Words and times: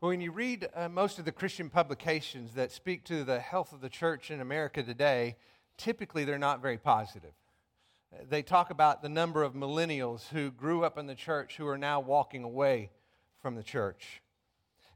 When 0.00 0.22
you 0.22 0.32
read 0.32 0.66
uh, 0.74 0.88
most 0.88 1.18
of 1.18 1.26
the 1.26 1.32
Christian 1.32 1.68
publications 1.68 2.54
that 2.54 2.72
speak 2.72 3.04
to 3.04 3.22
the 3.22 3.38
health 3.38 3.74
of 3.74 3.82
the 3.82 3.90
church 3.90 4.30
in 4.30 4.40
America 4.40 4.82
today, 4.82 5.36
typically 5.76 6.24
they're 6.24 6.38
not 6.38 6.62
very 6.62 6.78
positive. 6.78 7.34
They 8.30 8.40
talk 8.40 8.70
about 8.70 9.02
the 9.02 9.10
number 9.10 9.42
of 9.42 9.52
millennials 9.52 10.26
who 10.28 10.52
grew 10.52 10.84
up 10.84 10.96
in 10.96 11.06
the 11.06 11.14
church 11.14 11.58
who 11.58 11.66
are 11.66 11.76
now 11.76 12.00
walking 12.00 12.44
away 12.44 12.88
from 13.42 13.56
the 13.56 13.62
church. 13.62 14.22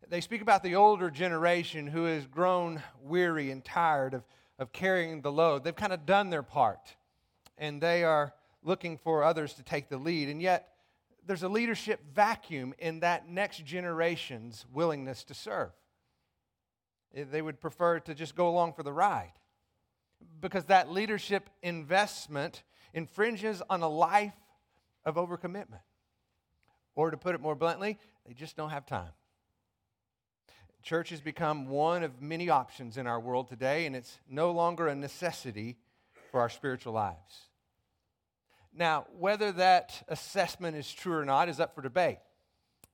They 0.09 0.23
speak 0.23 0.41
about 0.41 0.63
the 0.63 0.75
older 0.75 1.11
generation 1.11 1.87
who 1.87 2.05
has 2.05 2.27
grown 2.27 2.83
weary 3.03 3.51
and 3.51 3.63
tired 3.63 4.15
of, 4.15 4.23
of 4.59 4.73
carrying 4.73 5.21
the 5.21 5.31
load. 5.31 5.65
They've 5.65 5.77
kind 5.77 5.93
of 5.93 6.07
done 6.07 6.31
their 6.31 6.43
part, 6.43 6.97
and 7.59 7.79
they 7.79 8.05
are 8.05 8.33
looking 8.63 8.97
for 8.97 9.23
others 9.23 9.53
to 9.55 9.63
take 9.63 9.91
the 9.91 9.99
lead. 9.99 10.31
And 10.31 10.41
yet, 10.41 10.74
there's 11.27 11.43
a 11.43 11.49
leadership 11.49 12.01
vacuum 12.15 12.75
in 12.79 13.01
that 13.01 13.29
next 13.29 13.65
generation's 13.65 14.67
willingness 14.73 15.25
to 15.25 15.35
serve. 15.35 15.71
Eh, 17.15 17.25
they 17.31 17.43
would 17.43 17.61
prefer 17.61 18.01
to 18.01 18.15
just 18.15 18.35
go 18.35 18.49
along 18.49 18.75
for 18.75 18.83
the 18.83 18.93
ride 18.93 19.33
because 20.41 20.65
that 20.67 20.91
leadership 20.91 21.49
investment 21.63 22.63
infringes 22.93 23.63
on 23.69 23.83
a 23.83 23.89
life 23.89 24.35
of 25.05 25.17
overcommitment. 25.17 25.81
Or 26.95 27.11
to 27.11 27.17
put 27.17 27.35
it 27.35 27.41
more 27.41 27.55
bluntly, 27.55 27.99
they 28.27 28.35
just 28.35 28.57
don't 28.57 28.71
have 28.71 28.87
time. 28.87 29.11
Church 30.83 31.11
has 31.11 31.21
become 31.21 31.69
one 31.69 32.03
of 32.03 32.21
many 32.21 32.51
options 32.51 32.99
in 32.99 33.07
our 33.07 33.19
world 33.19 33.49
today, 33.49 33.87
and 33.87 33.97
it's 33.97 34.19
no 34.29 34.51
longer 34.51 34.87
a 34.87 34.95
necessity 34.95 35.77
for 36.31 36.41
our 36.41 36.51
spiritual 36.51 36.93
lives. 36.93 37.49
Now, 38.77 39.07
whether 39.19 39.53
that 39.53 40.03
assessment 40.09 40.77
is 40.77 40.91
true 40.91 41.17
or 41.17 41.25
not 41.25 41.49
is 41.49 41.61
up 41.61 41.75
for 41.75 41.83
debate. 41.83 42.19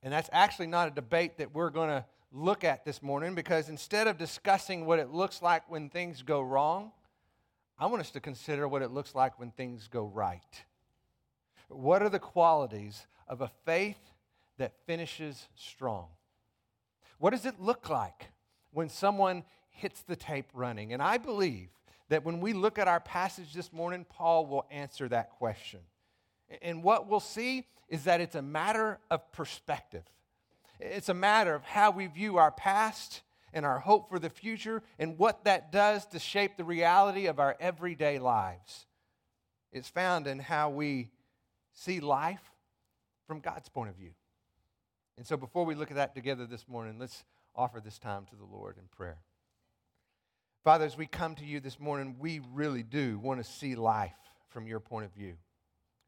And 0.03 0.13
that's 0.13 0.29
actually 0.33 0.67
not 0.67 0.89
a 0.89 0.91
debate 0.91 1.39
that 1.39 1.55
we're 1.55 1.71
going 1.71 1.89
to 1.89 2.05
look 2.33 2.65
at 2.65 2.85
this 2.85 3.03
morning 3.03 3.35
because 3.35 3.69
instead 3.69 4.07
of 4.07 4.17
discussing 4.17 4.87
what 4.87 4.99
it 4.99 5.11
looks 5.11 5.43
like 5.43 5.69
when 5.71 5.89
things 5.89 6.23
go 6.23 6.41
wrong, 6.41 6.93
I 7.79 7.87
want 7.87 8.01
us 8.01 8.11
to 8.13 8.21
consider 8.21 8.69
what 8.69 8.83
it 8.83 8.91
looks 8.91 9.15
like 9.15 9.39
when 9.39 9.51
things 9.51 9.89
go 9.89 10.05
right. 10.05 10.65
What 11.69 12.03
are 12.03 12.09
the 12.09 12.19
qualities 12.19 13.07
of 13.27 13.41
a 13.41 13.51
faith 13.65 13.99
that 14.59 14.75
finishes 14.87 15.49
strong? 15.55 16.09
What 17.19 17.31
does 17.31 17.47
it 17.47 17.61
look 17.61 17.89
like 17.89 18.31
when 18.73 18.89
someone 18.89 19.45
hits 19.71 20.03
the 20.03 20.17
tape 20.17 20.49
running? 20.53 20.93
And 20.93 21.03
I 21.03 21.17
believe 21.17 21.69
that 22.11 22.25
when 22.25 22.41
we 22.41 22.53
look 22.53 22.79
at 22.79 22.89
our 22.89 23.01
passage 23.01 23.55
this 23.55 23.73
morning, 23.73 24.05
Paul 24.09 24.47
will 24.47 24.67
answer 24.71 25.09
that 25.09 25.31
question. 25.31 25.81
And 26.61 26.83
what 26.83 27.09
we'll 27.09 27.21
see 27.21 27.67
is 27.89 28.05
that 28.05 28.21
it's 28.21 28.35
a 28.35 28.43
matter 28.43 28.99
of 29.11 29.33
perspective. 29.33 30.03
It's 30.81 31.09
a 31.09 31.15
matter 31.15 31.55
of 31.55 31.63
how 31.63 31.93
we 31.93 32.09
view 32.09 32.37
our 32.37 32.51
past 32.51 33.23
and 33.53 33.65
our 33.65 33.79
hope 33.79 34.09
for 34.09 34.19
the 34.19 34.29
future 34.29 34.83
and 34.99 35.19
what 35.19 35.45
that 35.45 35.71
does 35.71 36.05
to 36.07 36.19
shape 36.19 36.57
the 36.57 36.65
reality 36.65 37.27
of 37.27 37.39
our 37.39 37.57
everyday 37.61 38.19
lives. 38.19 38.87
It's 39.73 39.89
found 39.89 40.27
in 40.27 40.41
how 40.41 40.71
we 40.71 41.11
see 41.73 42.01
life 42.01 42.51
from 43.29 43.39
God's 43.39 43.69
point 43.69 43.91
of 43.91 43.97
view. 43.97 44.11
And 45.17 45.25
so 45.25 45.37
before 45.37 45.65
we 45.65 45.77
look 45.77 45.91
at 45.91 45.97
that 45.97 46.15
together 46.17 46.45
this 46.45 46.67
morning, 46.67 46.99
let's 46.99 47.23
offer 47.55 47.81
this 47.81 47.99
time 47.99 48.27
to 48.31 48.37
the 48.37 48.45
Lord 48.45 48.79
in 48.79 48.85
prayer. 48.91 49.19
Father, 50.63 50.85
as 50.85 50.97
we 50.97 51.07
come 51.07 51.35
to 51.37 51.45
you 51.45 51.59
this 51.59 51.81
morning, 51.81 52.17
we 52.19 52.43
really 52.53 52.83
do 52.83 53.19
want 53.19 53.43
to 53.43 53.51
see 53.51 53.75
life 53.75 54.13
from 54.51 54.67
your 54.67 54.79
point 54.79 55.07
of 55.07 55.13
view. 55.15 55.37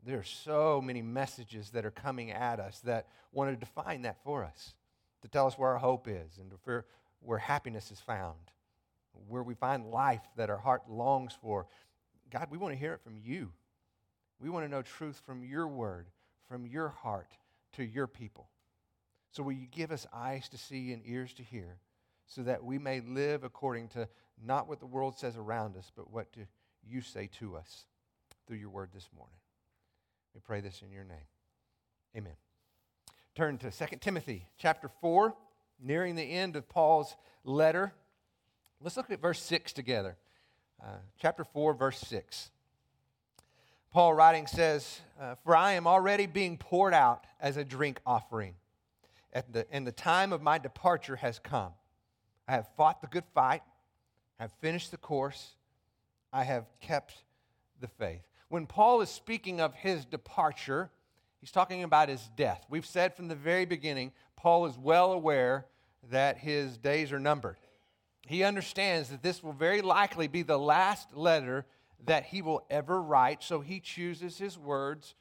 There 0.04 0.18
are 0.18 0.24
so 0.24 0.82
many 0.82 1.00
messages 1.00 1.70
that 1.70 1.86
are 1.86 1.90
coming 1.90 2.30
at 2.32 2.60
us 2.60 2.80
that 2.80 3.06
want 3.32 3.50
to 3.50 3.56
define 3.56 4.02
that 4.02 4.22
for 4.22 4.44
us, 4.44 4.74
to 5.22 5.28
tell 5.28 5.46
us 5.46 5.56
where 5.56 5.70
our 5.70 5.78
hope 5.78 6.06
is 6.06 6.36
and 6.38 6.52
where, 6.64 6.84
where 7.20 7.38
happiness 7.38 7.90
is 7.90 8.00
found, 8.00 8.36
where 9.26 9.42
we 9.42 9.54
find 9.54 9.90
life 9.90 10.20
that 10.36 10.50
our 10.50 10.58
heart 10.58 10.82
longs 10.86 11.32
for. 11.40 11.66
God, 12.30 12.48
we 12.50 12.58
want 12.58 12.74
to 12.74 12.78
hear 12.78 12.92
it 12.92 13.02
from 13.02 13.16
you. 13.16 13.52
We 14.38 14.50
want 14.50 14.66
to 14.66 14.70
know 14.70 14.82
truth 14.82 15.22
from 15.24 15.44
your 15.44 15.66
word, 15.66 16.08
from 16.46 16.66
your 16.66 16.90
heart 16.90 17.38
to 17.76 17.84
your 17.84 18.06
people. 18.06 18.50
So, 19.30 19.42
will 19.42 19.52
you 19.52 19.66
give 19.66 19.92
us 19.92 20.06
eyes 20.12 20.50
to 20.50 20.58
see 20.58 20.92
and 20.92 21.00
ears 21.06 21.32
to 21.34 21.42
hear 21.42 21.78
so 22.26 22.42
that 22.42 22.64
we 22.64 22.78
may 22.78 23.00
live 23.00 23.44
according 23.44 23.88
to 23.88 24.08
not 24.44 24.68
what 24.68 24.80
the 24.80 24.86
world 24.86 25.18
says 25.18 25.36
around 25.36 25.76
us, 25.76 25.90
but 25.94 26.10
what 26.10 26.32
do 26.32 26.46
you 26.86 27.00
say 27.00 27.28
to 27.38 27.56
us 27.56 27.86
through 28.46 28.56
your 28.56 28.70
word 28.70 28.90
this 28.92 29.08
morning. 29.16 29.36
We 30.34 30.40
pray 30.40 30.60
this 30.60 30.82
in 30.82 30.90
your 30.90 31.04
name. 31.04 31.16
Amen. 32.16 32.34
Turn 33.34 33.58
to 33.58 33.70
2 33.70 33.96
Timothy 34.00 34.46
chapter 34.58 34.90
4, 35.00 35.34
nearing 35.80 36.16
the 36.16 36.22
end 36.22 36.56
of 36.56 36.68
Paul's 36.68 37.16
letter. 37.44 37.92
Let's 38.80 38.96
look 38.96 39.10
at 39.10 39.20
verse 39.20 39.40
6 39.42 39.72
together. 39.72 40.16
Uh, 40.82 40.96
chapter 41.18 41.44
4, 41.44 41.74
verse 41.74 41.98
6. 42.00 42.50
Paul 43.92 44.14
writing 44.14 44.46
says, 44.46 45.00
uh, 45.20 45.36
For 45.44 45.54
I 45.54 45.72
am 45.72 45.86
already 45.86 46.26
being 46.26 46.56
poured 46.56 46.94
out 46.94 47.24
as 47.40 47.56
a 47.56 47.64
drink 47.64 48.00
offering, 48.06 48.54
the, 49.50 49.66
and 49.70 49.86
the 49.86 49.92
time 49.92 50.32
of 50.32 50.42
my 50.42 50.58
departure 50.58 51.16
has 51.16 51.38
come. 51.38 51.72
I 52.48 52.52
have 52.52 52.68
fought 52.76 53.00
the 53.00 53.06
good 53.06 53.24
fight. 53.34 53.62
I've 54.42 54.52
finished 54.54 54.90
the 54.90 54.96
course. 54.96 55.52
I 56.32 56.42
have 56.42 56.66
kept 56.80 57.14
the 57.80 57.86
faith. 57.86 58.22
When 58.48 58.66
Paul 58.66 59.00
is 59.00 59.08
speaking 59.08 59.60
of 59.60 59.72
his 59.72 60.04
departure, 60.04 60.90
he's 61.40 61.52
talking 61.52 61.84
about 61.84 62.08
his 62.08 62.28
death. 62.36 62.66
We've 62.68 62.84
said 62.84 63.14
from 63.14 63.28
the 63.28 63.36
very 63.36 63.66
beginning, 63.66 64.10
Paul 64.34 64.66
is 64.66 64.76
well 64.76 65.12
aware 65.12 65.66
that 66.10 66.38
his 66.38 66.76
days 66.76 67.12
are 67.12 67.20
numbered. 67.20 67.58
He 68.26 68.42
understands 68.42 69.10
that 69.10 69.22
this 69.22 69.44
will 69.44 69.52
very 69.52 69.80
likely 69.80 70.26
be 70.26 70.42
the 70.42 70.58
last 70.58 71.16
letter 71.16 71.64
that 72.06 72.24
he 72.24 72.42
will 72.42 72.66
ever 72.68 73.00
write, 73.00 73.44
so 73.44 73.60
he 73.60 73.78
chooses 73.78 74.38
his 74.38 74.58
words 74.58 75.14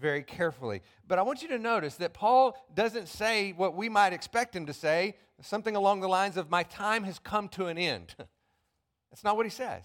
very 0.00 0.22
carefully. 0.22 0.80
But 1.06 1.18
I 1.18 1.22
want 1.22 1.42
you 1.42 1.48
to 1.48 1.58
notice 1.58 1.96
that 1.96 2.14
Paul 2.14 2.56
doesn't 2.74 3.08
say 3.08 3.52
what 3.52 3.76
we 3.76 3.90
might 3.90 4.14
expect 4.14 4.56
him 4.56 4.64
to 4.64 4.72
say, 4.72 5.16
something 5.42 5.76
along 5.76 6.00
the 6.00 6.08
lines 6.08 6.38
of, 6.38 6.50
My 6.50 6.62
time 6.62 7.04
has 7.04 7.18
come 7.18 7.50
to 7.50 7.66
an 7.66 7.76
end. 7.76 8.14
That's 9.12 9.22
not 9.22 9.36
what 9.36 9.46
he 9.46 9.50
says. 9.50 9.84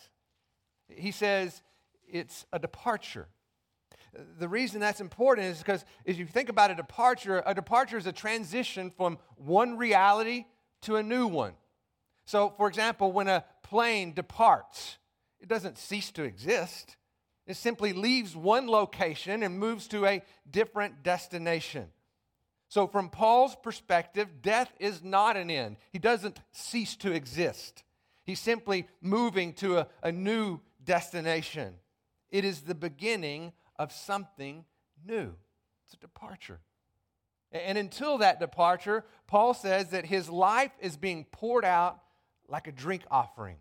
He 0.88 1.12
says 1.12 1.62
it's 2.08 2.46
a 2.54 2.60
departure. 2.60 3.28
The 4.40 4.48
reason 4.48 4.80
that's 4.80 5.02
important 5.02 5.48
is 5.48 5.58
because 5.60 5.84
as 6.08 6.18
you 6.18 6.26
think 6.26 6.48
about 6.48 6.72
a 6.72 6.76
departure, 6.76 7.44
a 7.46 7.54
departure 7.54 7.98
is 7.98 8.08
a 8.08 8.14
transition 8.14 8.90
from 8.90 9.20
one 9.36 9.78
reality 9.78 10.46
to 10.84 10.96
a 10.96 11.04
new 11.04 11.28
one. 11.28 11.54
So, 12.26 12.54
for 12.58 12.70
example, 12.70 13.12
when 13.12 13.28
a 13.28 13.44
plane 13.64 14.14
departs, 14.14 14.98
it 15.42 15.50
doesn't 15.50 15.78
cease 15.78 16.10
to 16.12 16.24
exist. 16.24 16.96
It 17.46 17.58
simply 17.58 17.92
leaves 17.92 18.36
one 18.36 18.68
location 18.68 19.44
and 19.44 19.60
moves 19.60 19.88
to 19.90 20.06
a 20.06 20.24
different 20.50 21.04
destination. 21.04 21.88
So, 22.70 22.88
from 22.88 23.10
Paul's 23.10 23.56
perspective, 23.62 24.42
death 24.42 24.72
is 24.80 25.04
not 25.04 25.36
an 25.36 25.52
end. 25.52 25.78
He 25.92 26.00
doesn't 26.00 26.40
cease 26.52 26.96
to 26.98 27.12
exist. 27.12 27.84
He's 28.28 28.42
simply 28.42 28.88
moving 29.02 29.54
to 29.54 29.78
a, 29.78 29.88
a 30.04 30.12
new 30.12 30.60
destination. 30.84 31.76
It 32.30 32.44
is 32.44 32.62
the 32.62 32.76
beginning 32.76 33.54
of 33.80 33.94
something 33.94 34.66
new. 35.06 35.34
It's 35.86 35.94
a 35.94 35.98
departure. 35.98 36.60
And 37.54 37.78
until 37.78 38.18
that 38.18 38.42
departure, 38.42 39.06
Paul 39.28 39.54
says 39.54 39.92
that 39.92 40.06
his 40.06 40.30
life 40.30 40.74
is 40.82 40.98
being 40.98 41.24
poured 41.32 41.64
out 41.64 42.02
like 42.50 42.68
a 42.68 42.74
drink 42.74 43.04
offering. 43.10 43.56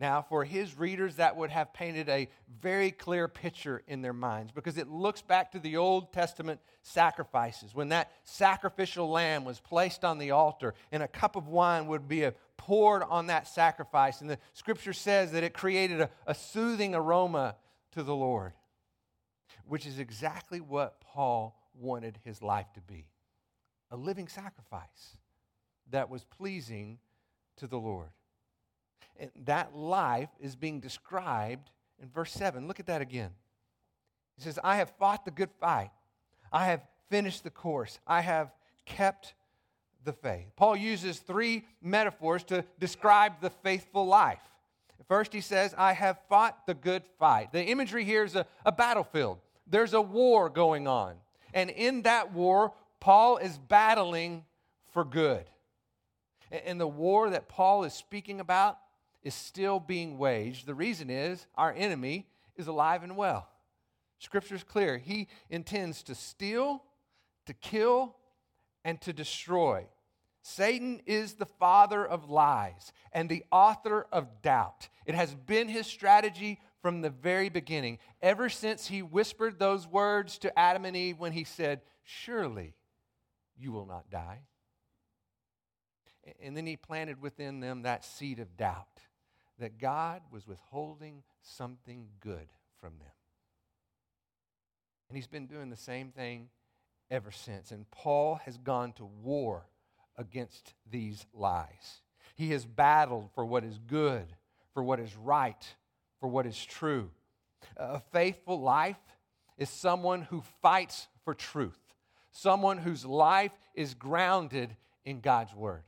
Now, 0.00 0.22
for 0.22 0.44
his 0.44 0.78
readers, 0.78 1.16
that 1.16 1.36
would 1.36 1.50
have 1.50 1.74
painted 1.74 2.08
a 2.08 2.30
very 2.60 2.90
clear 2.90 3.28
picture 3.28 3.82
in 3.86 4.00
their 4.00 4.14
minds 4.14 4.50
because 4.50 4.78
it 4.78 4.88
looks 4.88 5.20
back 5.20 5.52
to 5.52 5.58
the 5.58 5.76
Old 5.76 6.10
Testament 6.10 6.58
sacrifices 6.80 7.74
when 7.74 7.90
that 7.90 8.10
sacrificial 8.24 9.10
lamb 9.10 9.44
was 9.44 9.60
placed 9.60 10.02
on 10.02 10.16
the 10.16 10.30
altar 10.30 10.72
and 10.90 11.02
a 11.02 11.08
cup 11.08 11.36
of 11.36 11.48
wine 11.48 11.86
would 11.88 12.08
be 12.08 12.26
poured 12.56 13.02
on 13.02 13.26
that 13.26 13.46
sacrifice. 13.46 14.22
And 14.22 14.30
the 14.30 14.38
scripture 14.54 14.94
says 14.94 15.32
that 15.32 15.44
it 15.44 15.52
created 15.52 16.00
a, 16.00 16.10
a 16.26 16.34
soothing 16.34 16.94
aroma 16.94 17.56
to 17.92 18.02
the 18.02 18.14
Lord, 18.14 18.54
which 19.66 19.84
is 19.84 19.98
exactly 19.98 20.62
what 20.62 21.02
Paul 21.02 21.60
wanted 21.74 22.18
his 22.24 22.42
life 22.42 22.72
to 22.72 22.80
be 22.80 23.06
a 23.90 23.98
living 23.98 24.28
sacrifice 24.28 25.18
that 25.90 26.08
was 26.08 26.24
pleasing 26.24 27.00
to 27.56 27.66
the 27.66 27.78
Lord. 27.78 28.08
And 29.20 29.30
that 29.44 29.76
life 29.76 30.30
is 30.40 30.56
being 30.56 30.80
described 30.80 31.70
in 32.02 32.08
verse 32.08 32.32
7. 32.32 32.66
Look 32.66 32.80
at 32.80 32.86
that 32.86 33.02
again. 33.02 33.30
He 34.36 34.42
says, 34.42 34.58
I 34.64 34.76
have 34.76 34.90
fought 34.98 35.24
the 35.24 35.30
good 35.30 35.50
fight. 35.60 35.90
I 36.50 36.64
have 36.66 36.80
finished 37.10 37.44
the 37.44 37.50
course. 37.50 38.00
I 38.06 38.22
have 38.22 38.50
kept 38.86 39.34
the 40.04 40.12
faith. 40.14 40.46
Paul 40.56 40.76
uses 40.76 41.18
three 41.18 41.66
metaphors 41.82 42.42
to 42.44 42.64
describe 42.78 43.34
the 43.40 43.50
faithful 43.50 44.06
life. 44.06 44.40
First, 45.06 45.32
he 45.32 45.40
says, 45.40 45.74
I 45.76 45.92
have 45.92 46.18
fought 46.28 46.66
the 46.66 46.74
good 46.74 47.02
fight. 47.18 47.52
The 47.52 47.64
imagery 47.64 48.04
here 48.04 48.24
is 48.24 48.36
a, 48.36 48.46
a 48.64 48.72
battlefield, 48.72 49.38
there's 49.66 49.92
a 49.92 50.00
war 50.00 50.48
going 50.48 50.86
on. 50.86 51.16
And 51.52 51.68
in 51.68 52.02
that 52.02 52.32
war, 52.32 52.72
Paul 53.00 53.38
is 53.38 53.58
battling 53.58 54.44
for 54.92 55.04
good. 55.04 55.44
And 56.50 56.80
the 56.80 56.86
war 56.86 57.30
that 57.30 57.48
Paul 57.48 57.84
is 57.84 57.92
speaking 57.92 58.40
about 58.40 58.78
is 59.22 59.34
still 59.34 59.80
being 59.80 60.18
waged. 60.18 60.66
The 60.66 60.74
reason 60.74 61.10
is 61.10 61.46
our 61.54 61.72
enemy 61.72 62.26
is 62.56 62.66
alive 62.66 63.02
and 63.02 63.16
well. 63.16 63.48
Scripture 64.18 64.54
is 64.54 64.62
clear. 64.64 64.98
He 64.98 65.28
intends 65.48 66.02
to 66.04 66.14
steal, 66.14 66.82
to 67.46 67.54
kill, 67.54 68.16
and 68.84 69.00
to 69.02 69.12
destroy. 69.12 69.86
Satan 70.42 71.00
is 71.06 71.34
the 71.34 71.46
father 71.46 72.06
of 72.06 72.30
lies 72.30 72.92
and 73.12 73.28
the 73.28 73.44
author 73.52 74.06
of 74.10 74.42
doubt. 74.42 74.88
It 75.04 75.14
has 75.14 75.34
been 75.34 75.68
his 75.68 75.86
strategy 75.86 76.60
from 76.80 77.02
the 77.02 77.10
very 77.10 77.50
beginning, 77.50 77.98
ever 78.22 78.48
since 78.48 78.86
he 78.86 79.02
whispered 79.02 79.58
those 79.58 79.86
words 79.86 80.38
to 80.38 80.58
Adam 80.58 80.86
and 80.86 80.96
Eve 80.96 81.18
when 81.18 81.32
he 81.32 81.44
said, 81.44 81.82
Surely 82.02 82.74
you 83.58 83.70
will 83.70 83.84
not 83.84 84.08
die. 84.08 84.40
And 86.42 86.56
then 86.56 86.66
he 86.66 86.76
planted 86.76 87.20
within 87.20 87.60
them 87.60 87.82
that 87.82 88.04
seed 88.04 88.38
of 88.38 88.56
doubt 88.56 89.00
that 89.60 89.78
God 89.78 90.22
was 90.30 90.46
withholding 90.46 91.22
something 91.42 92.08
good 92.20 92.48
from 92.80 92.94
them. 92.98 93.12
And 95.08 95.16
he's 95.16 95.26
been 95.26 95.46
doing 95.46 95.70
the 95.70 95.76
same 95.76 96.10
thing 96.10 96.48
ever 97.10 97.30
since. 97.30 97.70
And 97.70 97.90
Paul 97.90 98.40
has 98.44 98.58
gone 98.58 98.92
to 98.94 99.04
war 99.04 99.66
against 100.16 100.74
these 100.90 101.26
lies. 101.32 102.02
He 102.34 102.50
has 102.50 102.64
battled 102.64 103.30
for 103.34 103.44
what 103.44 103.64
is 103.64 103.78
good, 103.78 104.26
for 104.72 104.82
what 104.82 105.00
is 105.00 105.16
right, 105.16 105.66
for 106.20 106.28
what 106.28 106.46
is 106.46 106.64
true. 106.64 107.10
A 107.76 108.00
faithful 108.12 108.60
life 108.60 108.96
is 109.58 109.68
someone 109.68 110.22
who 110.22 110.42
fights 110.62 111.08
for 111.24 111.34
truth, 111.34 111.78
someone 112.32 112.78
whose 112.78 113.04
life 113.04 113.52
is 113.74 113.94
grounded 113.94 114.74
in 115.04 115.20
God's 115.20 115.54
word. 115.54 115.82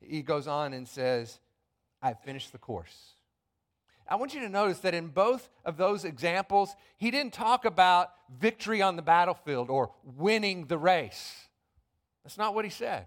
He 0.00 0.22
goes 0.22 0.46
on 0.46 0.72
and 0.72 0.86
says, 0.86 1.38
I've 2.02 2.20
finished 2.20 2.52
the 2.52 2.58
course. 2.58 3.14
I 4.08 4.14
want 4.16 4.34
you 4.34 4.40
to 4.40 4.48
notice 4.48 4.78
that 4.80 4.94
in 4.94 5.08
both 5.08 5.48
of 5.64 5.76
those 5.76 6.04
examples, 6.04 6.74
he 6.96 7.10
didn't 7.10 7.32
talk 7.32 7.64
about 7.64 8.10
victory 8.38 8.80
on 8.80 8.94
the 8.96 9.02
battlefield 9.02 9.68
or 9.68 9.90
winning 10.04 10.66
the 10.66 10.78
race. 10.78 11.48
That's 12.22 12.38
not 12.38 12.54
what 12.54 12.64
he 12.64 12.70
said. 12.70 13.06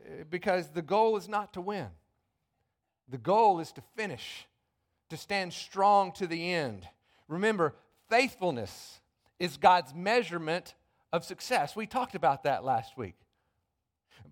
Uh, 0.00 0.24
because 0.28 0.68
the 0.68 0.82
goal 0.82 1.16
is 1.16 1.28
not 1.28 1.54
to 1.54 1.60
win, 1.60 1.88
the 3.08 3.18
goal 3.18 3.60
is 3.60 3.72
to 3.72 3.82
finish, 3.96 4.46
to 5.08 5.16
stand 5.16 5.52
strong 5.52 6.12
to 6.12 6.26
the 6.26 6.52
end. 6.52 6.86
Remember, 7.28 7.74
faithfulness 8.10 9.00
is 9.38 9.56
God's 9.56 9.94
measurement 9.94 10.74
of 11.12 11.24
success. 11.24 11.74
We 11.74 11.86
talked 11.86 12.14
about 12.14 12.44
that 12.44 12.64
last 12.64 12.96
week. 12.98 13.14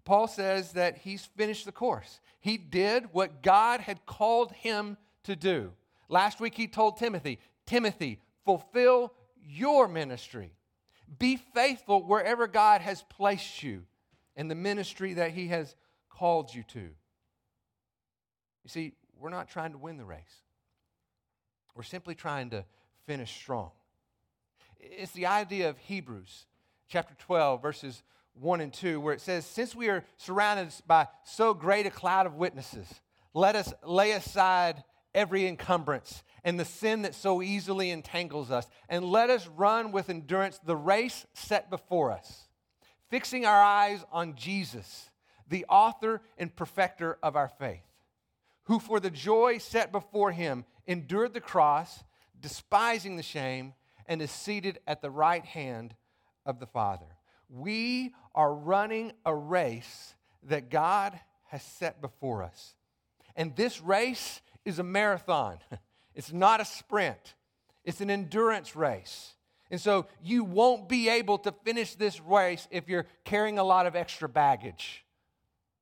Paul 0.04 0.26
says 0.26 0.72
that 0.72 0.98
he's 0.98 1.24
finished 1.24 1.64
the 1.64 1.72
course. 1.72 2.20
He 2.40 2.56
did 2.56 3.12
what 3.12 3.42
God 3.42 3.80
had 3.80 4.04
called 4.04 4.52
him 4.52 4.96
to 5.24 5.36
do. 5.36 5.72
Last 6.08 6.40
week 6.40 6.54
he 6.54 6.66
told 6.66 6.96
Timothy, 6.96 7.38
Timothy, 7.66 8.20
fulfill 8.44 9.12
your 9.40 9.88
ministry. 9.88 10.52
Be 11.18 11.36
faithful 11.36 12.02
wherever 12.02 12.46
God 12.46 12.80
has 12.80 13.02
placed 13.08 13.62
you 13.62 13.84
in 14.34 14.48
the 14.48 14.54
ministry 14.54 15.14
that 15.14 15.32
he 15.32 15.48
has 15.48 15.76
called 16.08 16.52
you 16.54 16.64
to. 16.64 16.80
You 16.80 18.68
see, 18.68 18.92
we're 19.18 19.30
not 19.30 19.48
trying 19.48 19.72
to 19.72 19.78
win 19.78 19.98
the 19.98 20.04
race. 20.04 20.42
We're 21.74 21.82
simply 21.82 22.14
trying 22.14 22.50
to 22.50 22.64
finish 23.06 23.32
strong. 23.32 23.70
It's 24.78 25.12
the 25.12 25.26
idea 25.26 25.70
of 25.70 25.78
Hebrews 25.78 26.46
chapter 26.88 27.14
12, 27.18 27.62
verses 27.62 28.02
1 28.34 28.60
and 28.60 28.72
2, 28.72 29.00
where 29.00 29.14
it 29.14 29.20
says, 29.20 29.44
Since 29.46 29.74
we 29.74 29.88
are 29.88 30.04
surrounded 30.16 30.72
by 30.86 31.08
so 31.24 31.54
great 31.54 31.86
a 31.86 31.90
cloud 31.90 32.26
of 32.26 32.34
witnesses, 32.34 32.88
let 33.34 33.56
us 33.56 33.72
lay 33.84 34.12
aside 34.12 34.84
every 35.14 35.46
encumbrance 35.46 36.22
and 36.44 36.58
the 36.58 36.64
sin 36.64 37.02
that 37.02 37.14
so 37.14 37.42
easily 37.42 37.90
entangles 37.90 38.50
us, 38.50 38.66
and 38.88 39.04
let 39.04 39.30
us 39.30 39.46
run 39.46 39.92
with 39.92 40.10
endurance 40.10 40.58
the 40.64 40.76
race 40.76 41.26
set 41.34 41.70
before 41.70 42.10
us, 42.10 42.48
fixing 43.10 43.46
our 43.46 43.62
eyes 43.62 44.04
on 44.10 44.34
Jesus, 44.34 45.10
the 45.48 45.64
author 45.68 46.20
and 46.38 46.54
perfecter 46.54 47.18
of 47.22 47.36
our 47.36 47.48
faith, 47.48 47.84
who 48.64 48.78
for 48.78 48.98
the 48.98 49.10
joy 49.10 49.58
set 49.58 49.92
before 49.92 50.32
him 50.32 50.64
endured 50.86 51.32
the 51.32 51.40
cross, 51.40 52.02
despising 52.40 53.16
the 53.16 53.22
shame, 53.22 53.74
and 54.06 54.20
is 54.20 54.30
seated 54.30 54.80
at 54.86 55.00
the 55.00 55.10
right 55.10 55.44
hand 55.44 55.94
of 56.44 56.58
the 56.58 56.66
Father. 56.66 57.11
We 57.52 58.14
are 58.34 58.52
running 58.52 59.12
a 59.26 59.34
race 59.34 60.14
that 60.44 60.70
God 60.70 61.18
has 61.48 61.62
set 61.62 62.00
before 62.00 62.42
us. 62.42 62.74
And 63.36 63.54
this 63.54 63.80
race 63.80 64.40
is 64.64 64.78
a 64.78 64.82
marathon, 64.82 65.58
it's 66.14 66.32
not 66.32 66.60
a 66.60 66.64
sprint, 66.64 67.34
it's 67.84 68.00
an 68.00 68.10
endurance 68.10 68.74
race. 68.74 69.34
And 69.70 69.80
so 69.80 70.06
you 70.22 70.44
won't 70.44 70.88
be 70.88 71.08
able 71.08 71.38
to 71.38 71.52
finish 71.64 71.94
this 71.94 72.20
race 72.20 72.68
if 72.70 72.88
you're 72.88 73.06
carrying 73.24 73.58
a 73.58 73.64
lot 73.64 73.86
of 73.86 73.96
extra 73.96 74.28
baggage. 74.28 75.04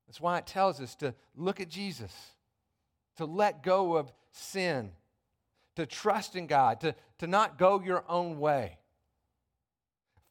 That's 0.07 0.21
why 0.21 0.39
it 0.39 0.47
tells 0.47 0.81
us 0.81 0.95
to 0.97 1.15
look 1.37 1.61
at 1.61 1.69
Jesus, 1.69 2.13
to 3.17 3.25
let 3.25 3.63
go 3.63 3.97
of 3.97 4.13
sin, 4.33 4.93
to 5.77 5.87
trust 5.87 6.37
in 6.37 6.47
God, 6.47 6.81
to, 6.81 6.95
to 7.19 7.27
not 7.27 7.59
go 7.59 7.81
your 7.81 8.05
own 8.09 8.39
way. 8.39 8.79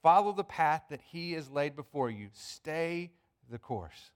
Follow 0.02 0.32
the 0.32 0.44
path 0.44 0.84
that 0.90 1.02
He 1.12 1.34
has 1.34 1.50
laid 1.50 1.76
before 1.76 2.10
you. 2.10 2.30
Stay 2.34 3.12
the 3.52 3.58
course. 3.58 4.12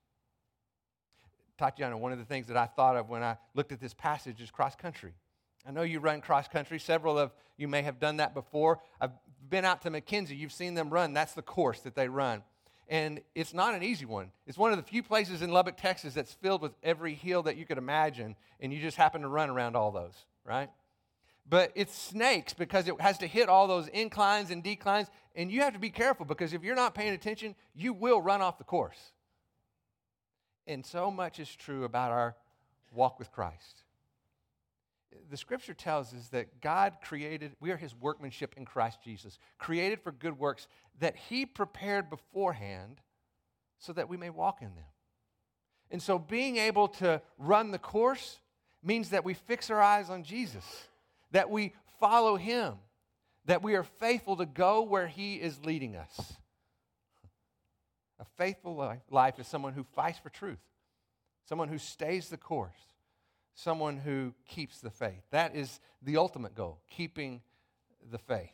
Tatiana, 1.57 1.97
one 1.97 2.11
of 2.11 2.19
the 2.19 2.25
things 2.25 2.47
that 2.47 2.57
I 2.57 2.65
thought 2.65 2.95
of 2.95 3.09
when 3.09 3.23
I 3.23 3.37
looked 3.53 3.71
at 3.71 3.79
this 3.79 3.93
passage 3.93 4.41
is 4.41 4.51
cross 4.51 4.75
country. 4.75 5.13
I 5.67 5.71
know 5.71 5.83
you 5.83 5.99
run 5.99 6.21
cross 6.21 6.47
country. 6.47 6.79
Several 6.79 7.17
of 7.17 7.31
you 7.57 7.67
may 7.67 7.83
have 7.83 7.99
done 7.99 8.17
that 8.17 8.33
before. 8.33 8.79
I've 8.99 9.11
been 9.49 9.65
out 9.65 9.81
to 9.83 9.89
Mackenzie. 9.89 10.35
You've 10.35 10.51
seen 10.51 10.73
them 10.73 10.89
run. 10.89 11.13
That's 11.13 11.33
the 11.33 11.41
course 11.41 11.81
that 11.81 11.95
they 11.95 12.07
run. 12.07 12.43
And 12.89 13.21
it's 13.33 13.53
not 13.53 13.73
an 13.73 13.83
easy 13.83 14.05
one. 14.05 14.31
It's 14.45 14.57
one 14.57 14.71
of 14.71 14.77
the 14.77 14.83
few 14.83 15.03
places 15.03 15.41
in 15.41 15.51
Lubbock, 15.51 15.77
Texas 15.77 16.13
that's 16.13 16.33
filled 16.33 16.61
with 16.61 16.73
every 16.83 17.13
hill 17.13 17.43
that 17.43 17.55
you 17.55 17.65
could 17.65 17.77
imagine, 17.77 18.35
and 18.59 18.73
you 18.73 18.81
just 18.81 18.97
happen 18.97 19.21
to 19.21 19.27
run 19.27 19.49
around 19.49 19.75
all 19.75 19.91
those, 19.91 20.25
right? 20.45 20.69
But 21.47 21.71
it's 21.75 21.95
snakes 21.95 22.53
because 22.53 22.87
it 22.87 22.99
has 23.01 23.17
to 23.19 23.27
hit 23.27 23.49
all 23.49 23.67
those 23.67 23.87
inclines 23.89 24.49
and 24.49 24.63
declines, 24.63 25.09
and 25.35 25.51
you 25.51 25.61
have 25.61 25.73
to 25.73 25.79
be 25.79 25.89
careful 25.89 26.25
because 26.25 26.53
if 26.53 26.63
you're 26.63 26.75
not 26.75 26.95
paying 26.95 27.13
attention, 27.13 27.55
you 27.75 27.93
will 27.93 28.21
run 28.21 28.41
off 28.41 28.57
the 28.57 28.63
course. 28.63 29.11
And 30.65 30.85
so 30.85 31.11
much 31.11 31.39
is 31.39 31.53
true 31.53 31.83
about 31.83 32.11
our 32.11 32.35
walk 32.93 33.19
with 33.19 33.31
Christ. 33.31 33.83
The 35.29 35.37
scripture 35.37 35.73
tells 35.73 36.13
us 36.13 36.29
that 36.29 36.61
God 36.61 36.93
created, 37.03 37.51
we 37.59 37.71
are 37.71 37.77
his 37.77 37.93
workmanship 37.93 38.55
in 38.57 38.65
Christ 38.65 38.99
Jesus, 39.03 39.37
created 39.57 40.01
for 40.01 40.11
good 40.11 40.39
works 40.39 40.67
that 40.99 41.15
he 41.15 41.45
prepared 41.45 42.09
beforehand 42.09 43.01
so 43.79 43.93
that 43.93 44.09
we 44.09 44.17
may 44.17 44.29
walk 44.29 44.61
in 44.61 44.73
them. 44.75 44.85
And 45.91 46.01
so 46.01 46.17
being 46.17 46.57
able 46.57 46.87
to 46.87 47.21
run 47.37 47.71
the 47.71 47.77
course 47.77 48.39
means 48.81 49.09
that 49.09 49.23
we 49.23 49.33
fix 49.33 49.69
our 49.69 49.81
eyes 49.81 50.09
on 50.09 50.23
Jesus, 50.23 50.65
that 51.33 51.49
we 51.49 51.73
follow 51.99 52.37
him, 52.37 52.75
that 53.45 53.61
we 53.61 53.75
are 53.75 53.83
faithful 53.83 54.37
to 54.37 54.45
go 54.45 54.81
where 54.81 55.07
he 55.07 55.35
is 55.35 55.63
leading 55.63 55.95
us. 55.95 56.33
A 58.19 58.25
faithful 58.37 58.99
life, 59.09 59.39
is 59.39 59.47
someone 59.47 59.73
who 59.73 59.83
fights 59.83 60.17
for 60.17 60.29
truth, 60.29 60.63
someone 61.45 61.67
who 61.67 61.77
stays 61.77 62.29
the 62.29 62.37
course, 62.37 62.71
someone 63.53 63.97
who 63.97 64.33
keeps 64.47 64.79
the 64.79 64.89
faith. 64.89 65.21
That 65.31 65.55
is 65.55 65.79
the 66.01 66.17
ultimate 66.17 66.55
goal, 66.55 66.79
keeping 66.89 67.41
the 68.09 68.17
faith. 68.17 68.49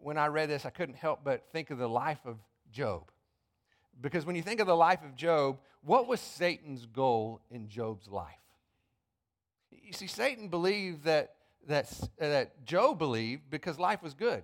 When 0.00 0.18
I 0.18 0.26
read 0.26 0.48
this, 0.48 0.66
I 0.66 0.70
couldn't 0.70 0.96
help 0.96 1.20
but 1.22 1.44
think 1.52 1.70
of 1.70 1.78
the 1.78 1.88
life 1.88 2.18
of 2.24 2.38
Job. 2.72 3.10
Because 4.00 4.26
when 4.26 4.34
you 4.34 4.42
think 4.42 4.60
of 4.60 4.66
the 4.66 4.76
life 4.76 5.04
of 5.04 5.14
Job, 5.14 5.58
what 5.82 6.08
was 6.08 6.20
Satan's 6.20 6.86
goal 6.86 7.40
in 7.50 7.68
Job's 7.68 8.08
life? 8.08 8.34
You 9.70 9.92
see, 9.92 10.06
Satan 10.06 10.48
believed 10.48 11.04
that, 11.04 11.34
that, 11.66 11.90
uh, 12.20 12.28
that 12.28 12.64
Job 12.64 12.98
believed 12.98 13.50
because 13.50 13.78
life 13.78 14.02
was 14.02 14.14
good. 14.14 14.42